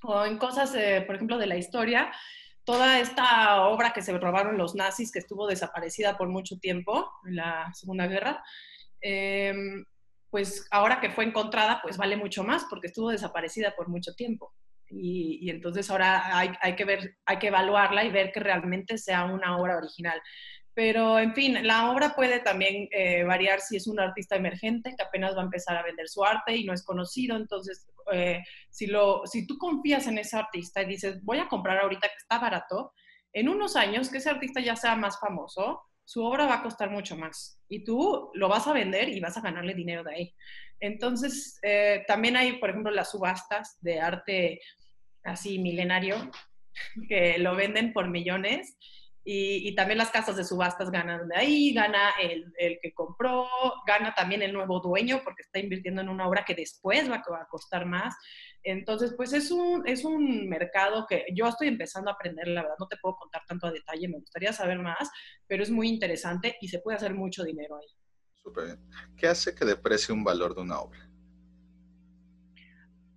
O 0.03 0.25
en 0.25 0.37
cosas, 0.37 0.71
por 1.07 1.15
ejemplo, 1.15 1.39
de 1.39 1.47
la 1.47 1.57
historia, 1.57 2.11
toda 2.69 3.01
esta 3.01 3.63
obra 3.63 3.95
que 3.95 4.03
se 4.03 4.13
robaron 4.19 4.59
los 4.59 4.75
nazis, 4.75 5.11
que 5.11 5.21
estuvo 5.21 5.47
desaparecida 5.47 6.19
por 6.19 6.29
mucho 6.29 6.59
tiempo 6.59 7.11
en 7.27 7.37
la 7.37 7.73
Segunda 7.73 8.07
Guerra, 8.07 8.45
em, 9.01 9.87
pues 10.29 10.69
ahora 10.71 11.01
que 11.01 11.09
fue 11.09 11.25
encontrada, 11.25 11.81
pues 11.83 11.97
vale 11.97 12.19
mucho 12.19 12.45
más 12.45 12.67
porque 12.69 12.89
estuvo 12.89 13.09
desaparecida 13.09 13.75
por 13.75 13.89
mucho 13.89 14.13
tiempo. 14.13 14.53
Y, 14.91 15.49
entonces 15.49 15.91
ahora 15.91 16.37
hay, 16.37 16.51
hay, 16.61 16.77
que 16.77 16.85
ver, 16.85 17.17
hay 17.25 17.39
que 17.39 17.47
evaluarla 17.47 18.05
y 18.05 18.11
ver 18.11 18.33
que 18.33 18.41
realmente 18.41 18.99
sea 18.99 19.25
una 19.25 19.57
obra 19.57 19.79
original. 19.79 20.21
Pero, 20.79 21.19
en 21.19 21.35
fin, 21.35 21.67
la 21.67 21.91
obra 21.91 22.15
puede 22.15 22.39
también 22.39 22.89
eh, 22.93 23.25
variar 23.25 23.59
si 23.59 23.77
es 23.77 23.89
un 23.89 23.99
artista 23.99 24.37
emergente 24.37 24.95
que 24.97 25.03
apenas 25.03 25.35
va 25.35 25.41
a 25.41 25.47
empezar 25.47 25.77
a 25.77 25.83
vender 25.83 26.09
su 26.09 26.25
arte 26.25 26.55
y 26.55 26.63
no 26.63 26.73
es 26.73 26.85
conocido. 26.85 27.37
Entonces, 27.37 27.89
eh, 28.13 28.45
si, 28.71 28.87
lo, 28.87 29.27
si 29.27 29.45
tú 29.45 29.59
confías 29.59 30.07
en 30.07 30.19
ese 30.19 30.37
artista 30.37 30.81
y 30.81 30.87
dices, 30.87 31.21
voy 31.25 31.39
a 31.39 31.49
comprar 31.49 31.81
ahorita 31.81 32.07
que 32.07 32.15
está 32.17 32.39
barato, 32.39 32.93
en 33.33 33.49
unos 33.49 33.75
años 33.75 34.09
que 34.09 34.19
ese 34.19 34.31
artista 34.31 34.61
ya 34.61 34.77
sea 34.77 34.95
más 34.95 35.19
famoso, 35.19 35.83
su 36.05 36.23
obra 36.25 36.47
va 36.47 36.55
a 36.55 36.63
costar 36.63 36.91
mucho 36.91 37.17
más 37.17 37.61
y 37.69 37.83
tú 37.83 38.31
lo 38.35 38.49
vas 38.49 38.69
a 38.69 38.73
vender 38.73 39.09
y 39.09 39.19
vas 39.19 39.37
a 39.37 39.41
ganarle 39.41 39.75
dinero 39.75 40.05
de 40.05 40.15
ahí. 40.15 40.35
Entonces, 40.79 41.59
eh, 41.63 42.05
también 42.07 42.37
hay, 42.37 42.61
por 42.61 42.71
ejemplo, 42.71 42.93
las 42.93 43.11
subastas 43.11 43.79
de 43.81 43.99
arte 43.99 44.61
así 45.25 45.59
milenario 45.59 46.31
que 47.09 47.37
lo 47.39 47.57
venden 47.57 47.93
por 47.93 48.07
millones 48.07 48.79
y, 49.31 49.75
también 49.75 49.99
las 49.99 50.11
casas 50.11 50.37
de 50.37 50.45
subastas 50.45 50.91
ganan 50.91 51.29
de 51.29 51.37
ahí, 51.37 51.75
gana 51.75 52.13
el, 52.19 52.51
el, 52.57 52.79
que 52.81 52.95
compró, 52.95 53.47
gana 53.87 54.15
también 54.15 54.41
el 54.41 54.55
nuevo 54.55 54.81
dueño 54.81 55.21
porque 55.23 55.43
está 55.43 55.59
invirtiendo 55.59 56.01
en 56.01 56.09
una 56.09 56.27
obra 56.27 56.47
que 56.47 56.55
después 56.55 57.11
va, 57.11 57.17
a 57.17 57.47
costar 57.51 57.85
más. 57.85 58.17
Entonces, 58.63 59.13
pues 59.19 59.35
es 59.35 59.51
un, 59.51 59.87
es 59.87 60.03
un 60.07 60.49
mercado 60.49 61.05
que 61.07 61.27
yo 61.35 61.47
estoy 61.47 61.69
empezando 61.69 62.11
a 62.11 62.15
aprender, 62.15 62.49
la 62.49 62.63
verdad, 62.63 62.77
no 62.79 62.89
te 62.89 62.97
puedo 62.97 63.17
contar 63.17 63.43
tanto 63.47 63.67
a 63.67 63.71
detalle, 63.71 64.09
me 64.09 64.19
gustaría 64.19 64.55
saber 64.55 64.79
más, 64.79 65.11
pero 65.47 65.63
es 65.63 65.71
muy 65.71 65.89
interesante 65.91 66.57
y 66.63 66.69
se 66.69 66.79
puede 66.79 66.97
hacer 66.97 67.13
mucho 67.13 67.45
dinero 67.45 67.77
ahí. 67.77 67.89
Súper 68.43 68.65
bien. 68.65 68.91
¿Qué 69.15 69.27
hace 69.27 69.55
que 69.55 69.67
deprecie 69.67 70.15
un 70.15 70.25
valor 70.25 70.55
de 70.55 70.63
una 70.63 70.81
obra? 70.81 71.07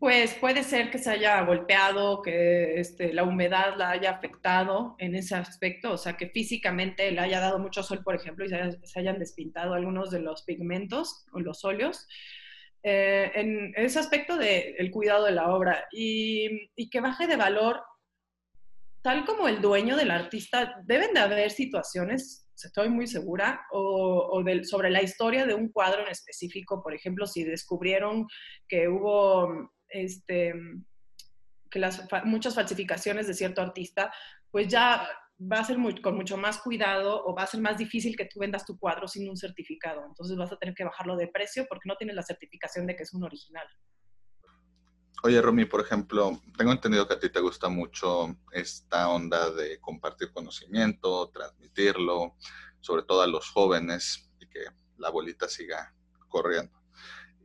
Pues 0.01 0.33
puede 0.33 0.63
ser 0.63 0.89
que 0.89 0.97
se 0.97 1.11
haya 1.11 1.39
golpeado, 1.43 2.23
que 2.23 2.79
este, 2.79 3.13
la 3.13 3.23
humedad 3.23 3.75
la 3.77 3.91
haya 3.91 4.09
afectado 4.09 4.95
en 4.97 5.13
ese 5.13 5.35
aspecto, 5.35 5.91
o 5.91 5.97
sea, 5.97 6.17
que 6.17 6.27
físicamente 6.27 7.11
le 7.11 7.19
haya 7.19 7.39
dado 7.39 7.59
mucho 7.59 7.83
sol, 7.83 8.01
por 8.03 8.15
ejemplo, 8.15 8.43
y 8.43 8.49
se, 8.49 8.99
hayan 8.99 9.19
despintado 9.19 9.75
algunos 9.75 10.09
de 10.09 10.21
los 10.21 10.41
pigmentos 10.41 11.27
o 11.33 11.39
los 11.39 11.63
óleos. 11.63 12.07
Eh, 12.81 13.31
en 13.35 13.73
ese 13.75 13.99
aspecto 13.99 14.37
del 14.37 14.89
cuidado 14.89 15.25
de 15.25 15.33
la 15.33 15.53
obra 15.53 15.85
y, 15.91 16.67
que 16.89 16.99
baje 16.99 17.27
de 17.27 17.35
valor, 17.35 17.83
tal 19.03 19.23
como 19.23 19.47
el 19.47 19.61
dueño 19.61 19.97
del 19.97 20.09
artista, 20.09 20.81
deben 20.83 21.13
de 21.13 21.19
haber 21.19 21.51
situaciones, 21.51 22.47
estoy 22.55 22.89
muy 22.89 23.05
segura, 23.05 23.67
o 23.71 24.43
sobre 24.63 24.89
la 24.89 25.03
historia 25.03 25.45
de 25.45 25.53
un 25.53 25.71
cuadro 25.71 26.01
en 26.01 26.07
específico, 26.07 26.81
por 26.81 26.95
ejemplo, 26.95 27.27
si 27.27 27.43
descubrieron 27.43 28.25
que 28.67 28.87
hubo 28.87 29.69
este, 29.91 30.53
que 31.69 31.79
las 31.79 32.07
muchas 32.25 32.55
falsificaciones 32.55 33.27
de 33.27 33.33
cierto 33.33 33.61
artista, 33.61 34.13
pues 34.51 34.67
ya 34.67 35.07
va 35.41 35.59
a 35.59 35.63
ser 35.63 35.77
con 36.01 36.15
mucho 36.15 36.37
más 36.37 36.59
cuidado 36.59 37.23
o 37.25 37.33
va 37.33 37.43
a 37.43 37.47
ser 37.47 37.61
más 37.61 37.77
difícil 37.77 38.15
que 38.15 38.25
tú 38.25 38.39
vendas 38.39 38.65
tu 38.65 38.77
cuadro 38.77 39.07
sin 39.07 39.29
un 39.29 39.37
certificado. 39.37 40.05
Entonces 40.05 40.37
vas 40.37 40.51
a 40.51 40.57
tener 40.57 40.75
que 40.75 40.83
bajarlo 40.83 41.15
de 41.15 41.27
precio 41.27 41.65
porque 41.67 41.87
no 41.87 41.95
tienes 41.95 42.15
la 42.15 42.23
certificación 42.23 42.85
de 42.85 42.95
que 42.95 43.03
es 43.03 43.13
un 43.13 43.23
original. 43.23 43.67
Oye, 45.23 45.41
Romy, 45.41 45.65
por 45.65 45.81
ejemplo, 45.81 46.41
tengo 46.57 46.71
entendido 46.71 47.07
que 47.07 47.13
a 47.13 47.19
ti 47.19 47.29
te 47.29 47.39
gusta 47.39 47.69
mucho 47.69 48.35
esta 48.51 49.09
onda 49.09 49.51
de 49.51 49.79
compartir 49.79 50.31
conocimiento, 50.31 51.29
transmitirlo, 51.29 52.35
sobre 52.79 53.03
todo 53.03 53.21
a 53.21 53.27
los 53.27 53.49
jóvenes 53.49 54.31
y 54.39 54.47
que 54.47 54.61
la 54.97 55.09
bolita 55.09 55.47
siga 55.47 55.93
corriendo. 56.27 56.80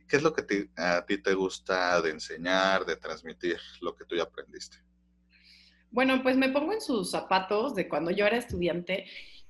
¿Qué 0.07 0.17
es 0.17 0.23
lo 0.23 0.33
que 0.33 0.69
a 0.77 1.05
ti 1.05 1.17
te 1.17 1.33
gusta 1.33 2.01
de 2.01 2.11
enseñar, 2.11 2.85
de 2.85 2.95
transmitir 2.95 3.57
lo 3.81 3.95
que 3.95 4.05
tú 4.05 4.15
ya 4.15 4.23
aprendiste? 4.23 4.77
Bueno, 5.91 6.21
pues 6.21 6.37
me 6.37 6.49
pongo 6.49 6.73
en 6.73 6.81
sus 6.81 7.11
zapatos 7.11 7.75
de 7.75 7.87
cuando 7.87 8.11
yo 8.11 8.25
era 8.25 8.37
estudiante 8.37 9.05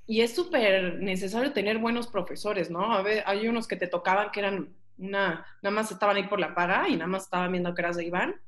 y 0.06 0.22
es 0.22 0.34
súper 0.34 1.00
necesario 1.00 1.52
tener 1.52 1.80
buenos 1.80 2.08
profesores, 2.08 2.70
¿no? 2.70 2.93
A 2.93 3.02
ver, 3.02 3.24
hay 3.26 3.48
unos 3.48 3.67
que 3.67 3.76
te 3.76 3.88
tocaban 3.88 4.32
que 4.32 4.39
eran 4.39 4.74
una, 4.98 5.46
nada 5.62 5.76
más 5.76 5.91
estaban 5.91 6.15
ahí 6.15 6.28
por 6.28 6.39
la 6.39 6.56
paga 6.56 6.88
y 6.88 6.93
nada 6.93 7.08
más 7.08 7.24
estaban 7.24 7.52
viendo 7.52 7.76
que 7.76 7.82
eras 7.82 7.98
de 7.98 8.06
Iván. 8.06 8.41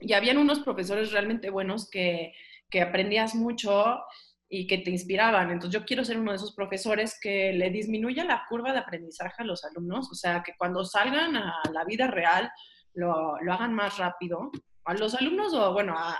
Y 0.00 0.14
habían 0.14 0.38
unos 0.38 0.60
profesores 0.60 1.12
realmente 1.12 1.50
buenos 1.50 1.88
que, 1.90 2.32
que 2.70 2.80
aprendías 2.80 3.34
mucho 3.34 4.00
y 4.48 4.66
que 4.66 4.78
te 4.78 4.90
inspiraban. 4.90 5.50
Entonces 5.50 5.80
yo 5.80 5.84
quiero 5.84 6.04
ser 6.04 6.18
uno 6.18 6.30
de 6.30 6.36
esos 6.36 6.54
profesores 6.54 7.18
que 7.20 7.52
le 7.52 7.70
disminuya 7.70 8.24
la 8.24 8.44
curva 8.48 8.72
de 8.72 8.78
aprendizaje 8.78 9.42
a 9.42 9.44
los 9.46 9.64
alumnos, 9.64 10.10
o 10.10 10.14
sea, 10.14 10.42
que 10.42 10.52
cuando 10.56 10.84
salgan 10.84 11.36
a 11.36 11.62
la 11.72 11.84
vida 11.84 12.06
real 12.06 12.50
lo, 12.94 13.40
lo 13.40 13.52
hagan 13.52 13.74
más 13.74 13.98
rápido, 13.98 14.50
a 14.86 14.94
los 14.94 15.14
alumnos 15.14 15.52
o 15.52 15.72
bueno, 15.72 15.94
a, 15.98 16.18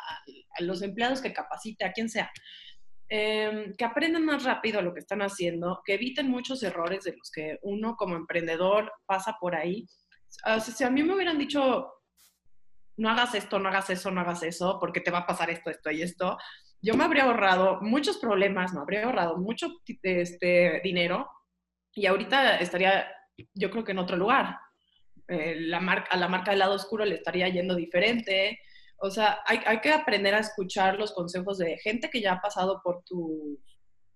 los 0.58 0.82
empleados 0.82 1.20
que 1.20 1.32
capacite, 1.32 1.84
a 1.84 1.92
quien 1.92 2.08
sea, 2.08 2.30
em, 3.08 3.74
que 3.76 3.84
aprendan 3.84 4.24
más 4.24 4.42
rápido 4.42 4.82
lo 4.82 4.92
que 4.92 5.00
están 5.00 5.22
haciendo, 5.22 5.80
que 5.84 5.94
eviten 5.94 6.28
muchos 6.28 6.62
errores 6.62 7.04
de 7.04 7.14
los 7.16 7.30
que 7.30 7.58
uno 7.62 7.94
como 7.96 8.16
emprendedor 8.16 8.92
pasa 9.06 9.36
por 9.40 9.54
ahí. 9.54 9.86
si 10.60 10.84
a 10.84 10.90
mí 10.90 11.02
me 11.02 11.14
hubieran 11.14 11.38
dicho, 11.38 11.92
no 12.96 13.10
hagas 13.10 13.34
esto, 13.34 13.58
no 13.58 13.68
hagas 13.68 13.90
eso, 13.90 14.10
no 14.10 14.20
hagas 14.20 14.42
eso, 14.42 14.78
porque 14.80 15.00
te 15.00 15.10
va 15.12 15.18
a 15.18 15.26
pasar 15.26 15.50
esto, 15.50 15.70
esto 15.70 15.90
y 15.90 16.02
esto, 16.02 16.36
yo 16.82 16.94
me 16.94 17.04
habría 17.04 17.24
ahorrado 17.24 17.80
muchos 17.80 18.18
problemas, 18.18 18.72
me 18.72 18.80
habría 18.80 19.04
ahorrado 19.04 19.38
mucho 19.38 19.68
este, 20.02 20.80
dinero 20.84 21.28
y 21.94 22.06
ahorita 22.06 22.58
estaría, 22.58 23.06
yo 23.54 23.70
creo 23.70 23.84
que 23.84 23.92
en 23.92 23.98
otro 23.98 24.16
lugar. 24.16 24.58
Eh, 25.28 25.56
la 25.58 25.80
marca, 25.80 26.08
a 26.10 26.16
la 26.16 26.28
marca 26.28 26.52
del 26.52 26.60
lado 26.60 26.74
oscuro 26.74 27.04
le 27.04 27.16
estaría 27.16 27.48
yendo 27.48 27.74
diferente. 27.74 28.60
O 28.98 29.10
sea, 29.10 29.40
hay, 29.46 29.80
que 29.80 29.92
aprender 29.92 30.34
a 30.34 30.38
escuchar 30.38 30.98
los 30.98 31.12
consejos 31.12 31.58
de 31.58 31.76
gente 31.78 32.08
que 32.10 32.20
ya 32.20 32.34
ha 32.34 32.40
pasado 32.40 32.80
por 32.82 33.02
tu, 33.02 33.60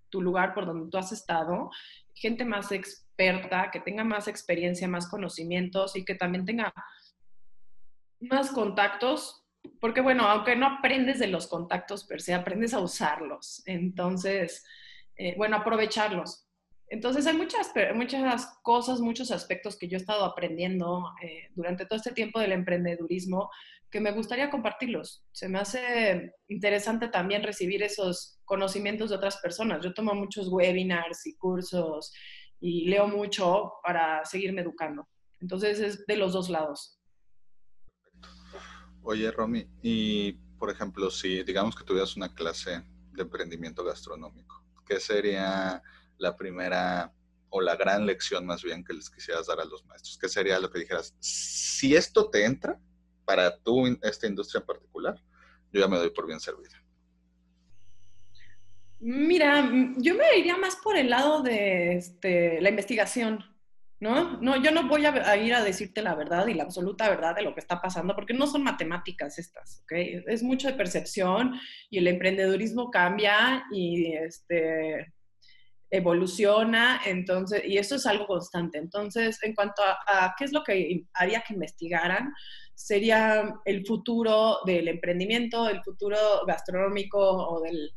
tu 0.08 0.22
lugar, 0.22 0.54
por 0.54 0.66
donde 0.66 0.90
tú 0.90 0.96
has 0.98 1.12
estado, 1.12 1.70
gente 2.14 2.44
más 2.44 2.70
experta, 2.72 3.70
que 3.70 3.80
tenga 3.80 4.04
más 4.04 4.28
experiencia, 4.28 4.88
más 4.88 5.08
conocimientos 5.08 5.96
y 5.96 6.04
que 6.04 6.14
también 6.14 6.44
tenga 6.44 6.72
más 8.20 8.50
contactos 8.52 9.39
porque 9.80 10.00
bueno, 10.00 10.24
aunque 10.24 10.56
no 10.56 10.66
aprendes 10.66 11.18
de 11.18 11.26
los 11.26 11.46
contactos 11.46 12.04
per 12.04 12.20
se, 12.20 12.34
aprendes 12.34 12.74
a 12.74 12.80
usarlos. 12.80 13.62
Entonces, 13.66 14.64
eh, 15.16 15.34
bueno, 15.36 15.56
aprovecharlos. 15.56 16.46
Entonces 16.88 17.26
hay 17.26 17.36
muchas, 17.36 17.72
muchas 17.94 18.58
cosas, 18.62 19.00
muchos 19.00 19.30
aspectos 19.30 19.78
que 19.78 19.86
yo 19.86 19.96
he 19.96 20.00
estado 20.00 20.24
aprendiendo 20.24 21.04
eh, 21.22 21.48
durante 21.54 21.86
todo 21.86 21.96
este 21.96 22.12
tiempo 22.12 22.40
del 22.40 22.52
emprendedurismo 22.52 23.48
que 23.90 24.00
me 24.00 24.12
gustaría 24.12 24.50
compartirlos. 24.50 25.24
Se 25.32 25.48
me 25.48 25.58
hace 25.58 26.32
interesante 26.48 27.08
también 27.08 27.42
recibir 27.42 27.82
esos 27.82 28.40
conocimientos 28.44 29.10
de 29.10 29.16
otras 29.16 29.38
personas. 29.38 29.84
Yo 29.84 29.94
tomo 29.94 30.14
muchos 30.14 30.48
webinars 30.48 31.26
y 31.26 31.36
cursos 31.36 32.12
y 32.60 32.88
leo 32.88 33.08
mucho 33.08 33.72
para 33.84 34.24
seguirme 34.24 34.62
educando. 34.62 35.08
Entonces 35.40 35.80
es 35.80 36.06
de 36.06 36.16
los 36.16 36.32
dos 36.32 36.50
lados. 36.50 36.99
Oye, 39.10 39.28
Romy, 39.32 39.66
y 39.82 40.34
por 40.56 40.70
ejemplo, 40.70 41.10
si 41.10 41.42
digamos 41.42 41.74
que 41.74 41.82
tuvieras 41.82 42.14
una 42.14 42.32
clase 42.32 42.84
de 43.10 43.22
emprendimiento 43.22 43.82
gastronómico, 43.82 44.64
¿qué 44.86 45.00
sería 45.00 45.82
la 46.18 46.36
primera 46.36 47.12
o 47.48 47.60
la 47.60 47.74
gran 47.74 48.06
lección 48.06 48.46
más 48.46 48.62
bien 48.62 48.84
que 48.84 48.92
les 48.92 49.10
quisieras 49.10 49.48
dar 49.48 49.58
a 49.58 49.64
los 49.64 49.84
maestros? 49.84 50.16
¿Qué 50.16 50.28
sería 50.28 50.60
lo 50.60 50.70
que 50.70 50.78
dijeras? 50.78 51.12
Si 51.18 51.96
esto 51.96 52.30
te 52.30 52.44
entra 52.44 52.78
para 53.24 53.58
tu, 53.58 53.84
esta 54.00 54.28
industria 54.28 54.60
en 54.60 54.66
particular, 54.66 55.20
yo 55.72 55.80
ya 55.80 55.88
me 55.88 55.98
doy 55.98 56.10
por 56.10 56.28
bien 56.28 56.38
servida. 56.38 56.80
Mira, 59.00 59.72
yo 59.96 60.14
me 60.14 60.38
iría 60.38 60.56
más 60.56 60.76
por 60.76 60.96
el 60.96 61.10
lado 61.10 61.42
de 61.42 61.96
este, 61.96 62.60
la 62.60 62.68
investigación. 62.68 63.49
¿No? 64.00 64.40
No, 64.40 64.62
yo 64.62 64.70
no 64.70 64.88
voy 64.88 65.04
a, 65.04 65.36
ir 65.36 65.54
a 65.54 65.62
decirte 65.62 66.02
la 66.02 66.14
verdad 66.14 66.46
y 66.46 66.54
la 66.54 66.64
absoluta 66.64 67.08
verdad 67.08 67.36
de 67.36 67.42
lo 67.42 67.54
que 67.54 67.60
está 67.60 67.80
pasando, 67.82 68.14
porque 68.14 68.32
no 68.32 68.46
son 68.46 68.62
matemáticas 68.62 69.38
estas, 69.38 69.82
¿ok? 69.82 69.92
Es 70.26 70.42
mucho 70.42 70.68
de 70.68 70.74
percepción 70.74 71.60
y 71.90 71.98
el 71.98 72.08
emprendedurismo 72.08 72.90
cambia 72.90 73.64
y 73.70 74.14
este, 74.14 75.12
evoluciona, 75.90 77.02
entonces, 77.04 77.62
y 77.66 77.76
eso 77.76 77.96
es 77.96 78.06
algo 78.06 78.26
constante. 78.26 78.78
Entonces, 78.78 79.38
en 79.42 79.54
cuanto 79.54 79.82
a, 79.82 80.34
qué 80.38 80.44
es 80.44 80.52
lo 80.52 80.64
que 80.64 81.04
haría 81.12 81.42
que 81.46 81.52
investigaran, 81.54 82.32
sería 82.74 83.52
el 83.66 83.84
futuro 83.84 84.60
del 84.64 84.88
emprendimiento, 84.88 85.68
el 85.68 85.82
futuro 85.82 86.16
gastronómico 86.46 87.18
o 87.18 87.60
del, 87.60 87.92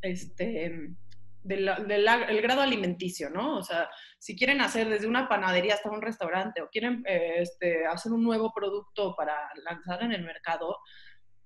este, 0.00 0.94
del, 1.42 1.68
el 1.68 2.42
grado 2.42 2.60
alimenticio, 2.60 3.30
¿no? 3.30 3.58
O 3.58 3.62
sea, 3.62 3.88
si 4.18 4.36
quieren 4.36 4.60
hacer 4.60 4.88
desde 4.88 5.06
una 5.06 5.28
panadería 5.28 5.74
hasta 5.74 5.90
un 5.90 6.02
restaurante 6.02 6.62
o 6.62 6.68
quieren 6.68 7.02
eh, 7.06 7.36
este, 7.38 7.86
hacer 7.86 8.12
un 8.12 8.22
nuevo 8.22 8.52
producto 8.54 9.14
para 9.16 9.34
lanzar 9.64 10.02
en 10.02 10.12
el 10.12 10.24
mercado, 10.24 10.78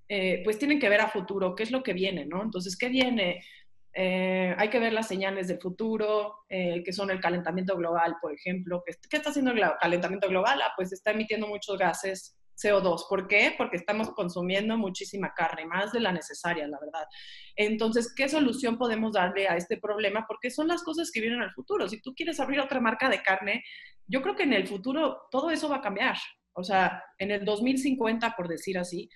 eh, 0.09 0.42
pues 0.44 0.59
tienen 0.59 0.78
que 0.78 0.88
ver 0.88 1.00
a 1.00 1.09
futuro 1.09 1.54
qué 1.54 1.62
es 1.62 1.70
lo 1.70 1.82
que 1.82 1.92
viene, 1.92 2.26
¿no? 2.26 2.42
Entonces, 2.42 2.76
¿qué 2.76 2.88
viene? 2.88 3.44
Eh, 3.92 4.54
hay 4.59 4.68
que 4.68 4.78
ver 4.78 4.92
las 4.92 5.09
señales 5.09 5.48
del 5.48 5.59
futuro, 5.59 6.44
que 6.48 6.92
son 6.92 7.11
el 7.11 7.18
calentamiento 7.18 7.76
global, 7.76 8.16
por 8.20 8.32
ejemplo. 8.35 8.82
¿Qué 8.85 9.16
está 9.16 9.30
haciendo 9.30 9.52
el 9.52 9.62
calentamiento 9.80 10.28
global? 10.28 10.61
Ah, 10.62 10.72
pues 10.76 10.92
está 10.92 11.12
emitiendo 11.12 11.46
muchos 11.46 11.78
gases 11.78 12.37
CO2. 12.57 13.07
¿Por 13.09 13.29
qué? 13.29 13.55
Porque 13.57 13.77
estamos 13.77 14.11
consumiendo 14.11 14.77
muchísima 14.77 15.33
carne, 15.35 15.66
más 15.66 15.92
de 15.92 16.01
la 16.01 16.12
necesaria, 16.12 16.66
la 16.66 16.79
verdad. 16.81 17.07
Entonces, 17.55 18.12
¿qué 18.14 18.29
solución 18.29 18.79
podemos 18.79 19.12
darle 19.12 19.49
a 19.49 19.57
este 19.57 19.77
problema? 19.77 20.25
Porque 20.27 20.51
son 20.51 20.69
las 20.69 20.83
cosas 20.83 21.11
que 21.12 21.21
vienen 21.21 21.42
al 21.42 21.53
futuro. 21.53 21.88
Si 21.88 22.01
tú 22.01 22.14
quieres 22.14 22.40
abrir 22.40 22.61
otra 22.61 22.81
marca 22.81 23.09
de 23.09 23.23
carne, 23.23 23.64
yo 24.07 24.23
creo 24.23 24.37
que 24.37 24.45
en 24.45 24.53
el 24.53 24.66
futuro 24.66 25.29
todo 25.31 25.51
eso 25.51 25.69
va 25.69 25.77
a 25.77 25.83
cambiar. 25.83 26.16
O 26.53 26.64
sea, 26.64 27.03
en 27.19 27.31
el 27.31 27.45
2050, 27.45 28.35
por 28.37 28.49
decir 28.49 28.79
así, 28.79 29.11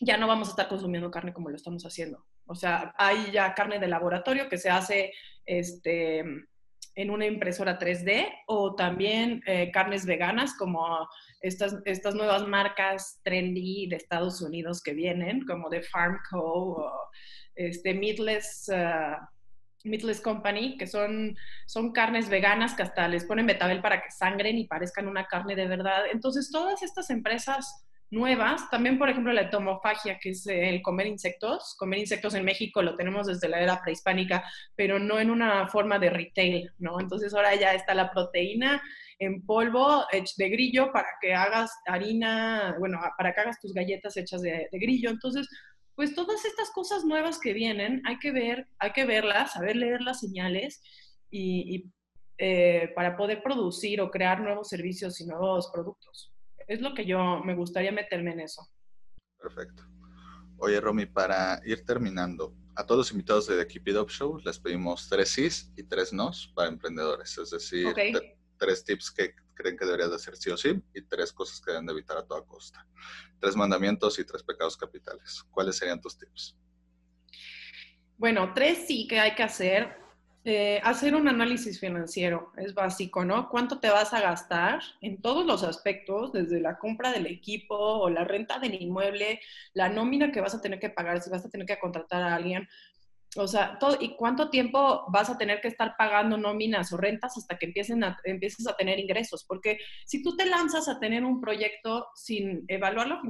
ya 0.00 0.16
no 0.16 0.26
vamos 0.26 0.48
a 0.48 0.50
estar 0.52 0.68
consumiendo 0.68 1.10
carne 1.10 1.32
como 1.32 1.50
lo 1.50 1.56
estamos 1.56 1.84
haciendo. 1.84 2.24
O 2.46 2.54
sea, 2.54 2.94
hay 2.96 3.30
ya 3.32 3.54
carne 3.54 3.78
de 3.78 3.88
laboratorio 3.88 4.48
que 4.48 4.58
se 4.58 4.70
hace 4.70 5.12
este, 5.44 6.24
en 6.96 7.10
una 7.10 7.26
impresora 7.26 7.78
3D 7.78 8.26
o 8.46 8.74
también 8.74 9.42
eh, 9.46 9.70
carnes 9.70 10.06
veganas 10.06 10.54
como 10.54 11.06
estas, 11.42 11.76
estas 11.84 12.14
nuevas 12.14 12.48
marcas 12.48 13.20
trendy 13.22 13.86
de 13.86 13.96
Estados 13.96 14.40
Unidos 14.40 14.82
que 14.82 14.94
vienen, 14.94 15.44
como 15.46 15.68
de 15.68 15.82
Farmco 15.82 16.40
o 16.40 16.92
este, 17.54 17.92
Meatless, 17.92 18.70
uh, 18.70 19.22
Meatless 19.84 20.22
Company, 20.22 20.78
que 20.78 20.86
son, 20.86 21.36
son 21.66 21.92
carnes 21.92 22.30
veganas 22.30 22.74
que 22.74 22.82
hasta 22.82 23.06
les 23.08 23.26
ponen 23.26 23.46
betabel 23.46 23.82
para 23.82 24.02
que 24.02 24.10
sangren 24.10 24.56
y 24.56 24.66
parezcan 24.66 25.06
una 25.06 25.26
carne 25.26 25.54
de 25.54 25.68
verdad. 25.68 26.04
Entonces, 26.10 26.50
todas 26.50 26.82
estas 26.82 27.10
empresas 27.10 27.86
nuevas. 28.10 28.70
También, 28.70 28.98
por 28.98 29.08
ejemplo, 29.08 29.32
la 29.32 29.42
etomofagia, 29.42 30.18
que 30.18 30.30
es 30.30 30.46
el 30.46 30.82
comer 30.82 31.06
insectos. 31.06 31.74
Comer 31.78 32.00
insectos 32.00 32.34
en 32.34 32.44
México 32.44 32.82
lo 32.82 32.96
tenemos 32.96 33.26
desde 33.26 33.48
la 33.48 33.60
era 33.60 33.80
prehispánica, 33.82 34.44
pero 34.74 34.98
no 34.98 35.18
en 35.18 35.30
una 35.30 35.68
forma 35.68 35.98
de 35.98 36.10
retail, 36.10 36.70
¿no? 36.78 37.00
Entonces 37.00 37.34
ahora 37.34 37.54
ya 37.54 37.74
está 37.74 37.94
la 37.94 38.10
proteína 38.10 38.82
en 39.18 39.44
polvo 39.44 40.04
de 40.36 40.48
grillo 40.48 40.92
para 40.92 41.08
que 41.20 41.34
hagas 41.34 41.72
harina, 41.86 42.76
bueno, 42.78 43.00
para 43.16 43.34
que 43.34 43.40
hagas 43.40 43.60
tus 43.60 43.72
galletas 43.72 44.16
hechas 44.16 44.42
de, 44.42 44.68
grillo. 44.72 45.10
Entonces, 45.10 45.48
pues 45.94 46.14
todas 46.14 46.44
estas 46.44 46.70
cosas 46.70 47.04
nuevas 47.04 47.38
que 47.38 47.54
vienen, 47.54 48.02
hay 48.04 48.18
que 48.18 48.32
ver, 48.32 48.68
hay 48.78 48.92
que 48.92 49.06
verlas, 49.06 49.54
saber 49.54 49.76
leer 49.76 50.02
las 50.02 50.20
señales 50.20 50.82
y, 51.30 51.86
eh, 52.38 52.92
para 52.94 53.16
poder 53.16 53.42
producir 53.42 54.00
o 54.02 54.10
crear 54.10 54.40
nuevos 54.40 54.68
servicios 54.68 55.20
y 55.20 55.26
nuevos 55.26 55.70
productos. 55.72 56.35
Es 56.66 56.80
lo 56.80 56.94
que 56.94 57.06
yo 57.06 57.40
me 57.44 57.54
gustaría 57.54 57.92
meterme 57.92 58.32
en 58.32 58.40
eso. 58.40 58.68
Perfecto. 59.38 59.84
Oye, 60.58 60.80
Romy, 60.80 61.06
para 61.06 61.60
ir 61.64 61.84
terminando, 61.84 62.54
a 62.74 62.84
todos 62.84 62.98
los 62.98 63.12
invitados 63.12 63.46
de 63.46 63.56
The 63.56 63.66
Keep 63.66 63.88
It 63.88 63.96
Up 63.96 64.10
Show 64.10 64.38
les 64.44 64.58
pedimos 64.58 65.08
tres 65.08 65.30
sís 65.30 65.72
y 65.76 65.82
tres 65.82 66.12
nos 66.12 66.48
para 66.48 66.68
emprendedores. 66.68 67.36
Es 67.38 67.50
decir, 67.50 67.94
tres 68.58 68.84
tips 68.84 69.10
que 69.10 69.34
creen 69.54 69.76
que 69.76 69.84
deberías 69.84 70.10
de 70.10 70.16
hacer 70.16 70.36
sí 70.36 70.50
o 70.50 70.56
sí 70.56 70.82
y 70.94 71.02
tres 71.02 71.32
cosas 71.32 71.60
que 71.60 71.70
deben 71.70 71.86
de 71.86 71.92
evitar 71.92 72.16
a 72.18 72.26
toda 72.26 72.44
costa. 72.44 72.86
Tres 73.38 73.54
mandamientos 73.54 74.18
y 74.18 74.24
tres 74.24 74.42
pecados 74.42 74.76
capitales. 74.76 75.42
¿Cuáles 75.50 75.76
serían 75.76 76.00
tus 76.00 76.18
tips? 76.18 76.56
Bueno, 78.16 78.52
tres 78.54 78.86
sí 78.86 79.06
que 79.06 79.20
hay 79.20 79.34
que 79.34 79.42
hacer. 79.42 80.05
Eh, 80.48 80.80
hacer 80.84 81.16
un 81.16 81.26
análisis 81.26 81.80
financiero 81.80 82.52
es 82.56 82.72
básico, 82.72 83.24
¿no? 83.24 83.48
¿Cuánto 83.48 83.80
te 83.80 83.90
vas 83.90 84.14
a 84.14 84.20
gastar 84.20 84.80
en 85.00 85.20
todos 85.20 85.44
los 85.44 85.64
aspectos, 85.64 86.32
desde 86.32 86.60
la 86.60 86.78
compra 86.78 87.10
del 87.10 87.26
equipo 87.26 87.74
o 87.74 88.08
la 88.10 88.22
renta 88.22 88.60
del 88.60 88.80
inmueble, 88.80 89.40
la 89.74 89.88
nómina 89.88 90.30
que 90.30 90.40
vas 90.40 90.54
a 90.54 90.60
tener 90.60 90.78
que 90.78 90.88
pagar, 90.88 91.20
si 91.20 91.30
vas 91.30 91.44
a 91.44 91.50
tener 91.50 91.66
que 91.66 91.80
contratar 91.80 92.22
a 92.22 92.36
alguien? 92.36 92.68
O 93.36 93.48
sea, 93.48 93.76
todo, 93.80 93.98
¿y 94.00 94.14
cuánto 94.14 94.48
tiempo 94.48 95.06
vas 95.08 95.28
a 95.30 95.36
tener 95.36 95.60
que 95.60 95.66
estar 95.66 95.96
pagando 95.98 96.36
nóminas 96.36 96.92
o 96.92 96.96
rentas 96.96 97.36
hasta 97.36 97.58
que 97.58 97.66
empieces 97.66 98.68
a 98.68 98.76
tener 98.76 99.00
ingresos? 99.00 99.44
Porque 99.48 99.80
si 100.04 100.22
tú 100.22 100.36
te 100.36 100.46
lanzas 100.46 100.86
a 100.88 101.00
tener 101.00 101.24
un 101.24 101.40
proyecto 101.40 102.06
sin 102.14 102.64
evaluarlo 102.68 103.20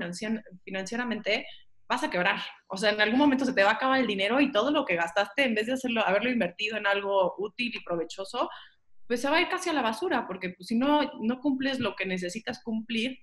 financieramente, 0.64 1.46
vas 1.88 2.02
a 2.02 2.10
quebrar. 2.10 2.40
O 2.68 2.76
sea, 2.76 2.90
en 2.90 3.00
algún 3.00 3.18
momento 3.18 3.44
se 3.44 3.52
te 3.52 3.62
va 3.62 3.70
a 3.70 3.74
acabar 3.74 4.00
el 4.00 4.06
dinero 4.06 4.40
y 4.40 4.50
todo 4.50 4.70
lo 4.70 4.84
que 4.84 4.96
gastaste, 4.96 5.44
en 5.44 5.54
vez 5.54 5.66
de 5.66 5.74
hacerlo, 5.74 6.06
haberlo 6.06 6.30
invertido 6.30 6.76
en 6.76 6.86
algo 6.86 7.34
útil 7.38 7.72
y 7.74 7.84
provechoso, 7.84 8.48
pues 9.06 9.20
se 9.20 9.30
va 9.30 9.36
a 9.36 9.40
ir 9.40 9.48
casi 9.48 9.70
a 9.70 9.72
la 9.72 9.82
basura, 9.82 10.26
porque 10.26 10.50
pues, 10.50 10.66
si 10.66 10.76
no, 10.76 11.12
no 11.20 11.40
cumples 11.40 11.78
lo 11.78 11.94
que 11.94 12.06
necesitas 12.06 12.62
cumplir, 12.62 13.18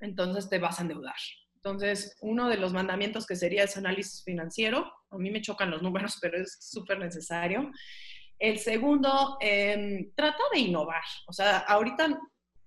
entonces 0.00 0.50
te 0.50 0.58
vas 0.58 0.78
a 0.78 0.82
endeudar. 0.82 1.16
Entonces, 1.54 2.16
uno 2.20 2.48
de 2.48 2.58
los 2.58 2.72
mandamientos 2.72 3.26
que 3.26 3.36
sería 3.36 3.64
ese 3.64 3.78
análisis 3.78 4.22
financiero, 4.22 4.92
a 5.10 5.18
mí 5.18 5.30
me 5.30 5.40
chocan 5.40 5.70
los 5.70 5.82
números, 5.82 6.18
pero 6.22 6.40
es 6.40 6.58
súper 6.60 6.98
necesario. 6.98 7.70
El 8.38 8.58
segundo, 8.58 9.38
em, 9.40 10.12
trata 10.14 10.42
de 10.52 10.60
innovar. 10.60 11.02
O 11.26 11.32
sea, 11.32 11.58
ahorita 11.58 12.20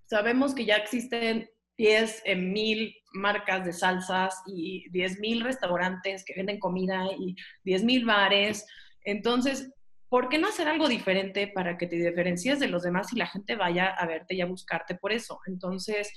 sabemos 0.06 0.56
que 0.56 0.66
ya 0.66 0.78
existen 0.78 1.48
10 1.78 2.24
en 2.26 2.52
mil 2.52 2.94
marcas 3.12 3.66
de 3.66 3.74
salsas 3.74 4.42
y 4.46 4.90
10 4.90 5.20
mil 5.20 5.42
restaurantes 5.42 6.24
que 6.26 6.34
venden 6.36 6.60
comida 6.60 7.06
y 7.18 7.36
10 7.64 7.84
mil 7.84 8.06
bares. 8.06 8.66
Entonces, 9.04 9.72
¿por 10.10 10.30
qué 10.30 10.38
no 10.38 10.48
hacer 10.48 10.68
algo 10.68 10.88
diferente 10.88 11.48
para 11.48 11.78
que 11.78 11.88
te 11.88 11.96
diferencies 11.96 12.60
de 12.60 12.68
los 12.68 12.84
demás 12.84 13.14
y 13.14 13.18
la 13.18 13.28
gente 13.28 13.56
vaya 13.56 13.88
a 13.88 14.06
verte 14.06 14.36
y 14.36 14.42
a 14.42 14.46
buscarte 14.46 14.96
por 14.96 15.12
eso? 15.12 15.40
Entonces, 15.46 16.12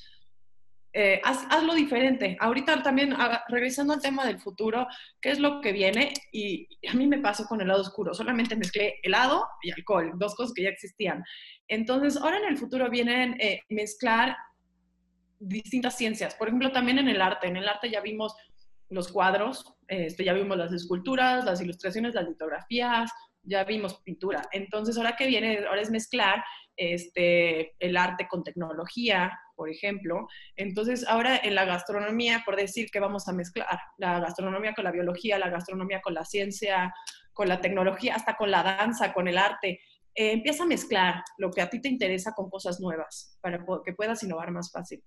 eh, 0.94 1.22
hazlo 1.24 1.74
diferente. 1.74 2.36
Ahorita 2.38 2.82
también, 2.82 3.14
ah, 3.14 3.42
regresando 3.48 3.94
al 3.94 4.02
tema 4.02 4.26
del 4.26 4.38
futuro, 4.38 4.86
¿qué 5.22 5.30
es 5.30 5.38
lo 5.38 5.62
que 5.62 5.72
viene? 5.72 6.12
Y, 6.32 6.68
a 6.86 6.92
mí 6.92 7.06
me 7.06 7.18
pasó 7.18 7.46
con 7.46 7.62
el 7.62 7.68
lado 7.68 7.80
oscuro, 7.80 8.12
solamente 8.12 8.56
mezclé 8.56 8.96
helado 9.02 9.46
y 9.62 9.70
alcohol, 9.70 10.12
dos 10.16 10.34
cosas 10.34 10.52
que 10.52 10.64
ya 10.64 10.68
existían. 10.68 11.24
Entonces, 11.66 12.18
ahora 12.18 12.38
en 12.38 12.44
el 12.44 12.58
futuro 12.58 12.90
vienen 12.90 13.40
eh, 13.40 13.62
mezclar 13.70 14.36
distintas 15.42 15.96
ciencias. 15.96 16.34
Por 16.34 16.48
ejemplo, 16.48 16.72
también 16.72 16.98
en 16.98 17.08
el 17.08 17.20
arte. 17.20 17.48
En 17.48 17.56
el 17.56 17.68
arte 17.68 17.90
ya 17.90 18.00
vimos 18.00 18.34
los 18.88 19.10
cuadros, 19.10 19.74
este, 19.88 20.24
ya 20.24 20.32
vimos 20.32 20.56
las 20.56 20.72
esculturas, 20.72 21.44
las 21.44 21.60
ilustraciones, 21.60 22.14
las 22.14 22.28
litografías, 22.28 23.10
ya 23.42 23.64
vimos 23.64 24.00
pintura. 24.02 24.42
Entonces, 24.52 24.96
ahora 24.96 25.16
que 25.16 25.26
viene, 25.26 25.64
ahora 25.66 25.80
es 25.80 25.90
mezclar 25.90 26.44
este, 26.76 27.74
el 27.78 27.96
arte 27.96 28.28
con 28.28 28.44
tecnología, 28.44 29.38
por 29.56 29.70
ejemplo. 29.70 30.28
Entonces, 30.56 31.06
ahora 31.08 31.36
en 31.36 31.54
la 31.54 31.64
gastronomía, 31.64 32.42
por 32.44 32.56
decir 32.56 32.90
que 32.90 33.00
vamos 33.00 33.28
a 33.28 33.32
mezclar 33.32 33.66
la 33.98 34.20
gastronomía 34.20 34.74
con 34.74 34.84
la 34.84 34.92
biología, 34.92 35.38
la 35.38 35.50
gastronomía 35.50 36.00
con 36.00 36.14
la 36.14 36.24
ciencia, 36.24 36.94
con 37.32 37.48
la 37.48 37.60
tecnología, 37.60 38.14
hasta 38.14 38.36
con 38.36 38.50
la 38.50 38.62
danza, 38.62 39.12
con 39.12 39.26
el 39.26 39.38
arte. 39.38 39.80
Eh, 40.14 40.32
empieza 40.32 40.64
a 40.64 40.66
mezclar 40.66 41.22
lo 41.38 41.50
que 41.50 41.62
a 41.62 41.70
ti 41.70 41.80
te 41.80 41.88
interesa 41.88 42.32
con 42.34 42.50
cosas 42.50 42.80
nuevas 42.80 43.38
para 43.40 43.64
que 43.84 43.92
puedas 43.92 44.22
innovar 44.22 44.50
más 44.50 44.70
fácil. 44.70 45.02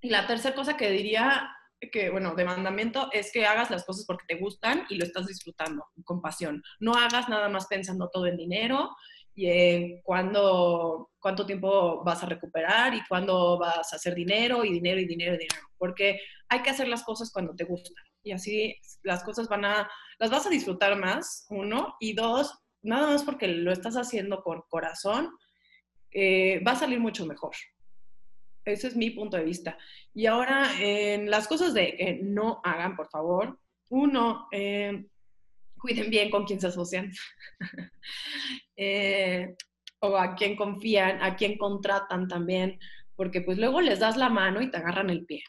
Y 0.00 0.10
la 0.10 0.26
tercera 0.26 0.54
cosa 0.54 0.76
que 0.76 0.90
diría 0.90 1.50
que, 1.92 2.10
bueno, 2.10 2.34
de 2.34 2.44
mandamiento 2.44 3.10
es 3.12 3.32
que 3.32 3.46
hagas 3.46 3.70
las 3.70 3.84
cosas 3.84 4.04
porque 4.06 4.24
te 4.26 4.40
gustan 4.40 4.84
y 4.88 4.96
lo 4.96 5.04
estás 5.04 5.26
disfrutando 5.26 5.86
con 6.04 6.20
pasión. 6.20 6.62
No 6.78 6.94
hagas 6.94 7.28
nada 7.28 7.48
más 7.48 7.66
pensando 7.66 8.10
todo 8.12 8.26
en 8.26 8.36
dinero 8.36 8.90
y 9.34 9.46
en 9.46 10.02
cuándo, 10.02 11.10
cuánto 11.18 11.46
tiempo 11.46 12.02
vas 12.04 12.22
a 12.22 12.26
recuperar 12.26 12.94
y 12.94 13.02
cuándo 13.06 13.58
vas 13.58 13.92
a 13.92 13.96
hacer 13.96 14.14
dinero 14.14 14.64
y 14.64 14.72
dinero 14.72 15.00
y 15.00 15.06
dinero 15.06 15.34
y 15.34 15.38
dinero. 15.38 15.68
Porque 15.78 16.20
hay 16.48 16.62
que 16.62 16.70
hacer 16.70 16.88
las 16.88 17.04
cosas 17.04 17.30
cuando 17.32 17.54
te 17.54 17.64
gustan. 17.64 17.94
Y 18.22 18.32
así 18.32 18.76
las 19.02 19.22
cosas 19.22 19.48
van 19.48 19.64
a, 19.64 19.90
las 20.18 20.30
vas 20.30 20.46
a 20.46 20.50
disfrutar 20.50 20.98
más, 20.98 21.46
uno, 21.48 21.94
y 22.00 22.12
dos, 22.12 22.52
nada 22.82 23.08
más 23.08 23.24
porque 23.24 23.48
lo 23.48 23.72
estás 23.72 23.96
haciendo 23.96 24.42
con 24.42 24.62
corazón, 24.68 25.30
eh, 26.12 26.62
va 26.66 26.72
a 26.72 26.76
salir 26.76 27.00
mucho 27.00 27.26
mejor. 27.26 27.52
Ese 28.64 28.88
es 28.88 28.96
mi 28.96 29.10
punto 29.10 29.36
de 29.36 29.44
vista. 29.44 29.78
Y 30.12 30.26
ahora, 30.26 30.70
en 30.78 31.30
las 31.30 31.48
cosas 31.48 31.72
de 31.74 31.96
que 31.96 32.20
no 32.22 32.60
hagan, 32.64 32.96
por 32.96 33.08
favor, 33.08 33.58
uno, 33.88 34.48
eh, 34.52 35.06
cuiden 35.78 36.10
bien 36.10 36.30
con 36.30 36.44
quién 36.44 36.60
se 36.60 36.68
asocian, 36.68 37.10
eh, 38.76 39.54
o 40.00 40.16
a 40.16 40.34
quién 40.34 40.56
confían, 40.56 41.22
a 41.22 41.36
quién 41.36 41.56
contratan 41.58 42.28
también, 42.28 42.78
porque 43.16 43.40
pues 43.40 43.58
luego 43.58 43.80
les 43.80 43.98
das 43.98 44.16
la 44.16 44.28
mano 44.28 44.60
y 44.60 44.70
te 44.70 44.76
agarran 44.76 45.10
el 45.10 45.24
pie. 45.26 45.42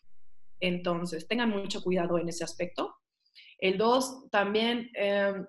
Entonces, 0.60 1.28
tengan 1.28 1.50
mucho 1.50 1.82
cuidado 1.82 2.18
en 2.20 2.30
ese 2.30 2.44
aspecto. 2.44 2.96
El 3.58 3.78
dos, 3.78 4.30
también, 4.30 4.90
em, 4.94 5.46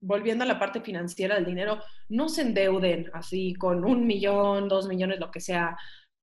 volviendo 0.00 0.44
a 0.44 0.46
la 0.46 0.58
parte 0.58 0.80
financiera 0.80 1.34
del 1.36 1.44
dinero, 1.46 1.80
no 2.08 2.28
se 2.28 2.42
endeuden 2.42 3.10
así 3.12 3.54
con 3.54 3.84
un 3.84 4.06
millón, 4.06 4.68
dos 4.68 4.88
millones, 4.88 5.20
lo 5.20 5.30
que 5.30 5.40
sea, 5.40 5.76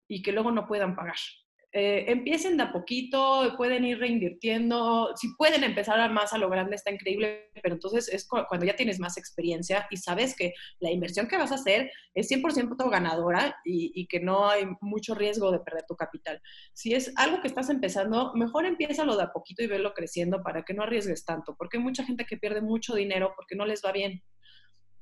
y 0.07 0.21
que 0.21 0.31
luego 0.31 0.51
no 0.51 0.67
puedan 0.67 0.95
pagar. 0.95 1.17
Eh, 1.73 2.05
empiecen 2.07 2.55
de 2.55 2.63
a 2.63 2.71
poquito, 2.71 3.53
pueden 3.57 3.83
ir 3.83 3.99
reinvirtiendo, 3.99 5.11
si 5.15 5.35
pueden 5.35 5.65
empezar 5.65 6.09
más 6.11 6.31
a 6.31 6.37
lo 6.37 6.49
grande 6.49 6.77
está 6.77 6.91
increíble, 6.91 7.51
pero 7.61 7.75
entonces 7.75 8.07
es 8.07 8.25
cuando 8.25 8.65
ya 8.65 8.75
tienes 8.77 8.99
más 8.99 9.17
experiencia 9.17 9.85
y 9.91 9.97
sabes 9.97 10.33
que 10.33 10.53
la 10.79 10.91
inversión 10.91 11.27
que 11.27 11.37
vas 11.37 11.51
a 11.51 11.55
hacer 11.55 11.91
es 12.13 12.31
100% 12.31 12.89
ganadora 12.89 13.57
y, 13.65 13.91
y, 13.93 14.07
que 14.07 14.21
no 14.21 14.49
hay 14.49 14.65
mucho 14.79 15.13
riesgo 15.13 15.51
de 15.51 15.59
perder 15.59 15.83
tu 15.85 15.95
capital. 15.97 16.41
Si 16.73 16.93
es 16.93 17.11
algo 17.17 17.41
que 17.41 17.49
estás 17.49 17.69
empezando, 17.69 18.31
mejor 18.33 18.65
empiézalo 18.65 19.17
de 19.17 19.23
a 19.23 19.33
poquito 19.33 19.61
y 19.61 19.67
verlo 19.67 19.93
creciendo 19.93 20.41
para 20.41 20.63
que 20.63 20.73
no 20.73 20.83
arriesgues 20.83 21.25
tanto, 21.25 21.55
porque 21.57 21.77
hay 21.77 21.83
mucha 21.83 22.05
gente 22.05 22.25
que 22.25 22.37
pierde 22.37 22.61
mucho 22.61 22.95
dinero 22.95 23.33
porque 23.35 23.55
no 23.55 23.65
les 23.65 23.83
va 23.83 23.91
bien. 23.91 24.23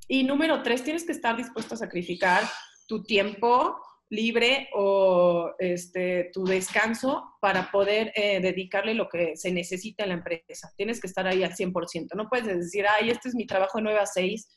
Y 0.07 0.23
número 0.23 0.63
tres, 0.63 0.83
tienes 0.83 1.05
que 1.05 1.11
estar 1.11 1.37
dispuesto 1.37 1.75
a 1.75 1.77
sacrificar 1.77 2.43
tu 2.87 3.03
tiempo, 3.03 3.77
libre 4.09 4.69
o 4.73 5.51
este, 5.57 6.29
tu 6.31 6.43
descanso 6.45 7.35
para 7.41 7.71
poder 7.71 8.11
eh, 8.15 8.39
dedicarle 8.39 8.93
lo 8.93 9.09
que 9.09 9.35
se 9.35 9.51
necesita 9.51 10.03
en 10.03 10.09
la 10.09 10.15
empresa. 10.15 10.71
Tienes 10.77 11.01
que 11.01 11.07
estar 11.07 11.27
ahí 11.27 11.43
al 11.43 11.55
100%. 11.55 12.15
No 12.15 12.29
puedes 12.29 12.45
decir, 12.45 12.85
ay, 12.87 13.09
este 13.09 13.29
es 13.29 13.35
mi 13.35 13.45
trabajo 13.45 13.77
de 13.77 13.83
9 13.83 13.99
a 13.99 14.05
6 14.05 14.47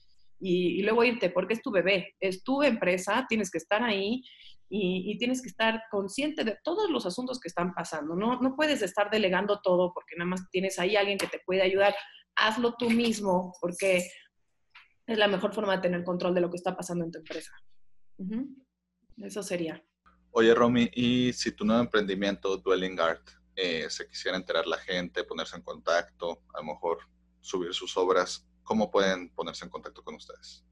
y, 0.40 0.82
luego 0.82 1.04
irte, 1.04 1.30
porque 1.30 1.54
es 1.54 1.62
tu 1.62 1.70
bebé, 1.70 2.14
es 2.20 2.44
tu 2.44 2.62
empresa, 2.62 3.26
tienes 3.28 3.50
que 3.50 3.58
estar 3.58 3.82
ahí 3.82 4.22
y, 4.68 5.16
tienes 5.18 5.42
que 5.42 5.48
estar 5.48 5.82
consciente 5.90 6.44
de 6.44 6.58
todos 6.62 6.90
los 6.90 7.06
asuntos 7.06 7.40
que 7.40 7.48
están 7.48 7.74
pasando. 7.74 8.14
No, 8.14 8.40
no 8.40 8.54
puedes 8.54 8.82
estar 8.82 9.10
delegando 9.10 9.60
todo 9.62 9.92
porque 9.94 10.14
nada 10.16 10.30
más 10.30 10.48
tienes 10.50 10.78
ahí 10.78 10.94
alguien 10.94 11.18
que 11.18 11.26
te 11.26 11.40
puede 11.44 11.62
ayudar. 11.62 11.94
Hazlo 12.36 12.74
tú 12.78 12.90
mismo 12.90 13.54
porque 13.60 14.04
es 15.06 15.18
la 15.18 15.26
mejor 15.26 15.54
forma 15.54 15.76
de 15.76 15.82
tener 15.82 16.04
control 16.04 16.34
de 16.34 16.42
lo 16.42 16.50
que 16.50 16.56
está 16.56 16.76
pasando 16.76 17.04
en 17.04 17.10
tu 17.10 17.18
empresa. 17.18 17.52
Eso 19.22 19.42
sería. 19.42 19.82
Oye, 20.30 20.54
Romy, 20.54 20.90
y 20.94 21.32
si 21.32 21.52
tu 21.52 21.64
nuevo 21.64 21.82
emprendimiento, 21.82 22.56
Dwelling 22.56 23.00
Art, 23.00 23.28
eh, 23.56 23.86
se 23.88 24.06
quisiera 24.06 24.36
enterar 24.36 24.66
la 24.66 24.78
gente, 24.78 25.24
ponerse 25.24 25.56
en 25.56 25.62
contacto, 25.62 26.42
a 26.54 26.60
lo 26.60 26.74
mejor 26.74 26.98
subir 27.40 27.74
sus 27.74 27.96
obras, 27.96 28.46
¿cómo 28.62 28.90
pueden 28.90 29.30
ponerse 29.30 29.64
en 29.64 29.70
contacto 29.70 30.04
con 30.04 30.14
ustedes? 30.14 30.64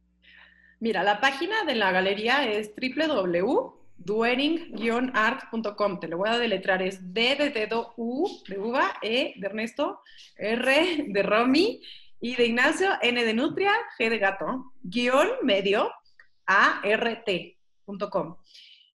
Mira, 0.78 1.02
la 1.02 1.20
página 1.20 1.64
de 1.64 1.74
la 1.74 1.90
galería 1.90 2.48
es 2.48 2.70
www 2.76 3.76
duering-art.com. 3.98 6.00
Te 6.00 6.08
lo 6.08 6.18
voy 6.18 6.28
a 6.28 6.38
deletrar. 6.38 6.82
Es 6.82 7.12
D 7.12 7.36
de 7.36 7.50
dedo, 7.50 7.94
U 7.96 8.42
de 8.48 8.58
uva, 8.58 8.96
E 9.02 9.34
de 9.36 9.46
Ernesto, 9.46 10.00
R 10.36 11.06
de 11.08 11.22
Romy, 11.22 11.82
I 12.20 12.36
de 12.36 12.46
Ignacio, 12.46 12.90
N 13.02 13.24
de 13.24 13.34
Nutria, 13.34 13.72
G 13.98 14.08
de 14.08 14.18
gato, 14.18 14.72
guion 14.82 15.28
medio, 15.42 15.90
A, 16.46 16.80
R, 16.84 17.22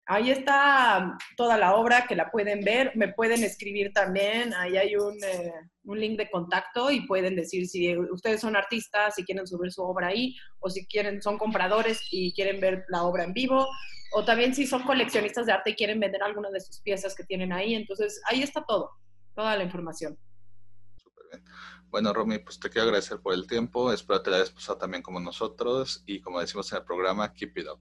Ahí 0.07 0.33
está 0.33 1.17
toda 1.37 1.57
la 1.57 1.77
obra 1.77 2.05
que 2.09 2.17
la 2.17 2.33
pueden 2.33 2.63
ver. 2.63 2.91
Me 2.97 3.13
pueden 3.13 3.45
escribir 3.45 3.93
también. 3.93 4.53
Ahí 4.55 4.77
hay 4.77 4.97
un, 4.97 5.17
eh, 5.23 5.53
un, 5.85 6.01
link 6.01 6.19
de 6.19 6.29
contacto 6.29 6.91
y 6.91 7.07
pueden 7.07 7.37
decir 7.37 7.69
si 7.69 7.97
ustedes 7.97 8.41
son 8.41 8.57
artistas, 8.57 9.15
si 9.15 9.25
quieren 9.25 9.47
subir 9.47 9.71
su 9.71 9.83
obra 9.83 10.09
ahí, 10.09 10.37
o 10.59 10.69
si 10.69 10.85
quieren, 10.87 11.23
son 11.23 11.39
compradores 11.39 12.01
y 12.11 12.33
quieren 12.33 12.61
ver 12.61 12.85
la 12.89 13.05
obra 13.05 13.23
en 13.23 13.33
vivo, 13.33 13.69
o 14.13 14.25
también 14.25 14.53
si 14.53 14.67
son 14.67 14.83
coleccionistas 14.83 15.47
de 15.47 15.53
arte 15.53 15.71
y 15.71 15.77
quieren 15.77 16.01
vender 16.01 16.25
alguna 16.25 16.51
de 16.51 16.61
sus 16.61 16.81
piezas 16.81 17.15
que 17.15 17.23
tienen 17.23 17.53
ahí. 17.53 17.77
Entonces, 17.77 18.21
ahí 18.27 18.43
está 18.43 18.65
todo, 18.65 18.91
toda 19.37 19.57
la 19.57 19.63
información. 19.63 20.19
Súper 21.01 21.25
bien. 21.31 21.45
Bueno, 21.89 22.13
Romy, 22.13 22.39
pues 22.39 22.59
te 22.59 22.69
quiero 22.69 22.87
agradecer 22.87 23.21
por 23.21 23.33
el 23.33 23.47
tiempo. 23.47 23.93
Espero 23.93 24.23
te 24.23 24.31
la 24.31 24.39
hayas 24.39 24.53
también 24.77 25.05
como 25.05 25.21
nosotros 25.21 26.03
y 26.05 26.21
como 26.21 26.41
decimos 26.41 26.73
en 26.73 26.79
el 26.79 26.85
programa, 26.85 27.33
keep 27.33 27.57
it 27.57 27.69
up. 27.69 27.81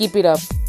Keep 0.00 0.16
it 0.16 0.24
up. 0.24 0.59